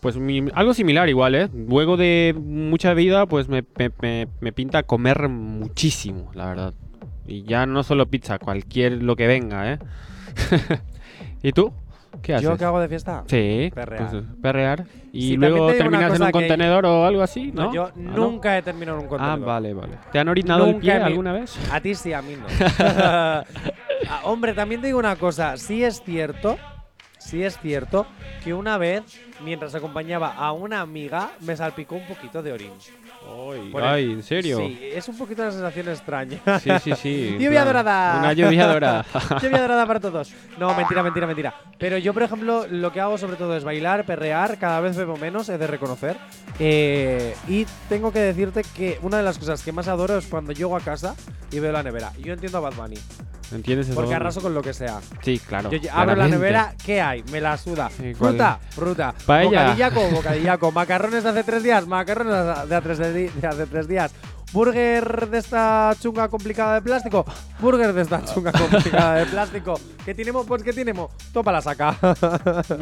[0.00, 1.48] Pues mi- algo similar igual, ¿eh?
[1.52, 6.74] Luego de mucha vida, pues me, me- me- me pinta comer muchísimo, la verdad.
[7.26, 9.78] Y ya no solo pizza, cualquier lo que venga, ¿eh?
[11.42, 11.72] ¿Y tú?
[12.22, 12.48] ¿Qué haces?
[12.48, 13.22] ¿Yo qué hago de fiesta?
[13.26, 14.10] Sí, Perrear.
[14.10, 14.84] pues, perrear.
[15.12, 17.64] Y Sí, luego te terminas en un que- contenedor o algo así, ¿no?
[17.64, 18.16] No, yo Ah, ¿no?
[18.16, 19.46] nunca he terminado en un Ah, contenedor.
[19.46, 19.92] vale, vale.
[20.10, 21.56] ¿Te han orinado el Nunca pie en mi- alguna vez?
[21.72, 22.46] A ti sí, a mí no.
[24.10, 25.56] Ah, hombre, también te digo una cosa.
[25.56, 26.56] Sí es cierto,
[27.28, 28.06] sí es cierto
[28.42, 29.02] que una vez,
[29.44, 32.72] mientras acompañaba a una amiga, me salpicó un poquito de orín.
[33.72, 34.58] Por el- Ay, ¿en serio?
[34.58, 36.38] Sí, es un poquito una sensación extraña.
[36.60, 37.28] Sí, sí, sí.
[37.34, 38.18] en lluvia plan, dorada.
[38.20, 39.04] Una lluvia dorada.
[39.42, 40.32] lluvia dorada para todos.
[40.58, 41.54] No, mentira, mentira, mentira.
[41.78, 45.16] Pero yo, por ejemplo, lo que hago sobre todo es bailar, perrear, cada vez bebo
[45.18, 46.16] menos, he de reconocer.
[46.58, 50.52] Eh, y tengo que decirte que una de las cosas que más adoro es cuando
[50.52, 51.14] llego a casa
[51.52, 52.12] y veo la nevera.
[52.18, 52.96] Yo entiendo a Bad Bunny,
[53.52, 53.94] ¿Entiendes eso?
[53.94, 55.00] porque arraso con lo que sea.
[55.22, 55.70] Sí, claro.
[55.70, 56.36] Yo abro la claramente.
[56.36, 57.22] nevera, ¿qué hay?
[57.32, 57.90] Me la suda.
[57.96, 58.32] Sí, ¿cuál?
[58.32, 59.14] Fruta, fruta.
[59.26, 59.48] Paella.
[59.62, 60.72] Bocadillaco, bocadillaco.
[60.78, 64.12] Macarrones de hace tres días, macarrones de hace tres, de- de hace tres días.
[64.50, 67.24] Burger de esta chunga complicada de plástico.
[67.60, 69.78] Burger de esta chunga complicada de plástico.
[70.06, 70.46] ¿Qué tenemos?
[70.46, 71.10] Pues ¿qué tenemos?
[71.34, 71.96] Topa la saca.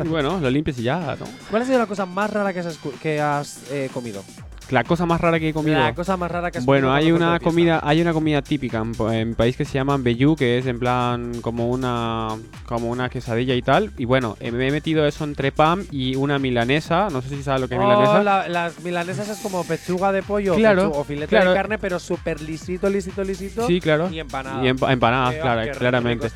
[0.05, 1.27] Y bueno, lo limpias y ya, ¿no?
[1.51, 4.23] ¿Cuál ha sido la cosa más rara que has, escu- que has eh, comido?
[4.71, 5.79] La cosa más rara que he comido.
[5.79, 8.79] La cosa más rara que has Bueno, comido hay una comida, hay una comida típica
[8.79, 12.29] en, en mi país que se llama Bellú, que es en plan como una
[12.65, 13.93] como una quesadilla y tal.
[13.97, 17.09] Y bueno, eh, me he metido eso entre pan y una milanesa.
[17.11, 18.23] No sé si sabes lo que es Oh, milanesa.
[18.25, 21.51] la- las milanesas es como pechuga de pollo Claro, pechu- o filete claro.
[21.51, 23.67] de carne, pero súper lisito, lisito, lisito.
[23.67, 24.09] Sí, claro.
[24.11, 24.65] Y empanada.
[24.65, 26.29] Y empa- empanadas, Qué- claro, claramente.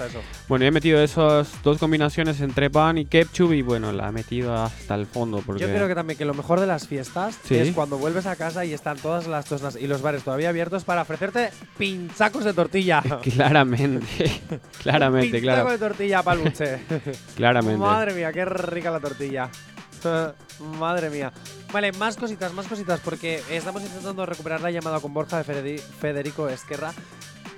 [0.48, 4.54] Bueno, he metido esas dos combinaciones entre pan y ketchup y bueno, la he metido
[4.54, 7.56] hasta el fondo porque Yo creo que también que lo mejor de las fiestas Sí.
[7.56, 10.84] es cuando vuelves a casa y están todas las tosnas y los bares todavía abiertos
[10.84, 13.02] para ofrecerte pinchacos de tortilla.
[13.22, 14.40] claramente,
[14.82, 16.80] claramente, Pinchaco claro, de tortilla paluche.
[17.36, 17.78] claramente.
[17.78, 19.48] Madre mía, qué rica la tortilla.
[20.78, 21.32] Madre mía.
[21.72, 25.78] Vale, más cositas, más cositas, porque estamos intentando recuperar la llamada con Borja de Federi-
[25.80, 26.92] Federico Esquerra.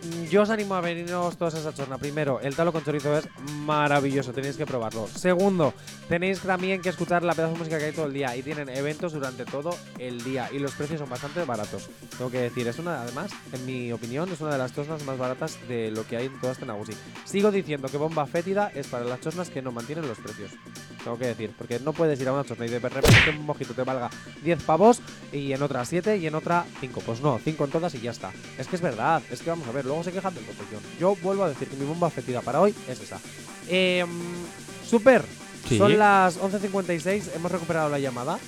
[0.03, 1.98] Mm, Yo os animo a venirnos todos a esa chorna.
[1.98, 3.28] Primero, el talo con chorizo es
[3.64, 5.07] maravilloso, tenéis que probarlo.
[5.07, 5.74] Segundo,
[6.09, 8.68] tenéis también que escuchar la pedazo de música que hay todo el día y tienen
[8.68, 11.88] eventos durante todo el día y los precios son bastante baratos.
[12.16, 15.18] Tengo que decir, es una, además, en mi opinión, es una de las chosnas más
[15.18, 16.92] baratas de lo que hay en toda esta Nagusi.
[17.24, 20.50] Sigo diciendo que bomba fétida es para las chosnas que no mantienen los precios.
[21.05, 23.44] Tengo que decir, porque no puedes ir a una chosna y de repente que un
[23.44, 24.09] mojito te valga
[24.44, 25.00] 10 pavos
[25.32, 27.00] y en otra 7 y en otra 5.
[27.05, 28.30] Pues no, 5 en todas y ya está.
[28.57, 30.80] Es que es verdad, es que vamos a ver, luego se quejan del botellón.
[31.00, 33.18] Yo vuelvo a decir que mi bomba fétida para hoy es esa.
[33.68, 34.05] Eh,
[34.86, 35.24] super,
[35.68, 35.78] Sí.
[35.78, 38.38] son las 11.56, hemos recuperado la llamada.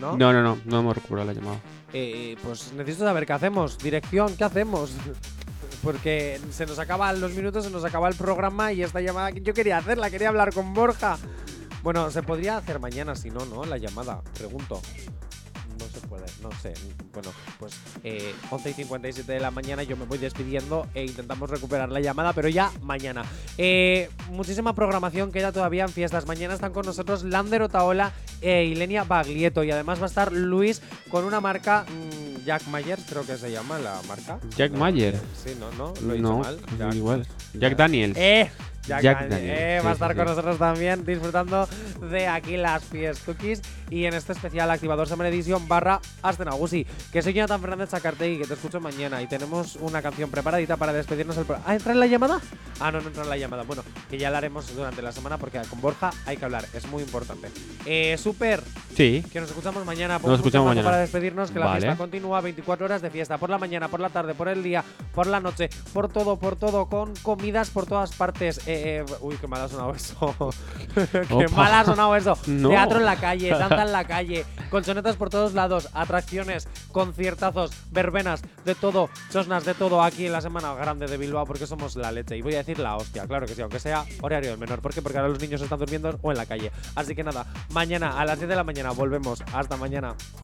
[0.00, 0.16] ¿No?
[0.16, 1.60] No, no, no, no hemos recuperado la llamada.
[1.92, 3.78] Eh, pues necesito saber qué hacemos.
[3.78, 4.92] Dirección, ¿qué hacemos?
[5.82, 9.40] Porque se nos acaban los minutos, se nos acaba el programa y esta llamada que
[9.40, 11.16] yo quería hacerla, quería hablar con Borja.
[11.82, 13.64] Bueno, se podría hacer mañana, si no, ¿no?
[13.64, 14.80] La llamada, pregunto.
[15.78, 16.74] No se puede, no sé.
[17.12, 17.72] Bueno, pues
[18.02, 22.00] eh, 11 y 57 de la mañana yo me voy despidiendo e intentamos recuperar la
[22.00, 23.24] llamada, pero ya mañana.
[23.58, 26.26] Eh, muchísima programación queda todavía en fiestas.
[26.26, 30.82] Mañana están con nosotros Lander Otaola e Ilenia Baglietto y además va a estar Luis
[31.10, 34.40] con una marca mm, Jack Myers, creo que se llama la marca.
[34.56, 35.14] Jack No, Mayer.
[35.44, 36.58] Sí, no, no, lo he No, mal.
[36.90, 37.24] es igual.
[37.54, 38.16] Jack Daniels.
[38.18, 38.50] Eh,
[38.88, 40.16] Jack, Jack Eh, sí, va a estar sí.
[40.16, 41.68] con nosotros también disfrutando
[42.10, 43.60] de aquí las fiestuquis
[43.90, 46.86] y en este especial Activador Summer Edition barra Astenagusi.
[47.12, 50.92] Que soy Jonathan Fernández Chacartegui, que te escucho mañana y tenemos una canción preparadita para
[50.92, 51.64] despedirnos programa.
[51.66, 52.40] ¿Ah, entra en la llamada?
[52.80, 53.62] Ah, no, no entra en la llamada.
[53.62, 56.86] Bueno, que ya la haremos durante la semana porque con Borja hay que hablar, es
[56.86, 57.48] muy importante.
[57.86, 58.62] Eh, super,
[58.96, 59.22] Sí.
[59.32, 60.18] que nos escuchamos mañana.
[60.18, 60.84] Nos escuchamos mañana.
[60.86, 61.80] Para despedirnos, que la Vale.
[61.80, 63.38] fiesta continúa 24 horas de fiesta.
[63.38, 64.84] Por la mañana, por la tarde, por el día,
[65.14, 68.60] por la noche, por todo, por todo, con comidas por todas partes.
[68.66, 70.34] Eh, eh, uy, qué mal ha sonado eso.
[71.28, 72.38] qué mal ha sonado eso.
[72.46, 72.70] No.
[72.70, 78.42] Teatro en la calle, danza en la calle, colchonetas por todos lados, atracciones, conciertazos, verbenas,
[78.64, 82.12] de todo, chosnas, de todo aquí en la semana grande de Bilbao, porque somos la
[82.12, 82.36] leche.
[82.36, 84.80] Y voy a decir la hostia, claro que sí, aunque sea horario del menor.
[84.80, 85.02] ¿Por qué?
[85.02, 86.70] Porque ahora los niños están durmiendo o en la calle.
[86.94, 89.42] Así que nada, mañana a las 10 de la mañana volvemos.
[89.52, 90.14] Hasta mañana.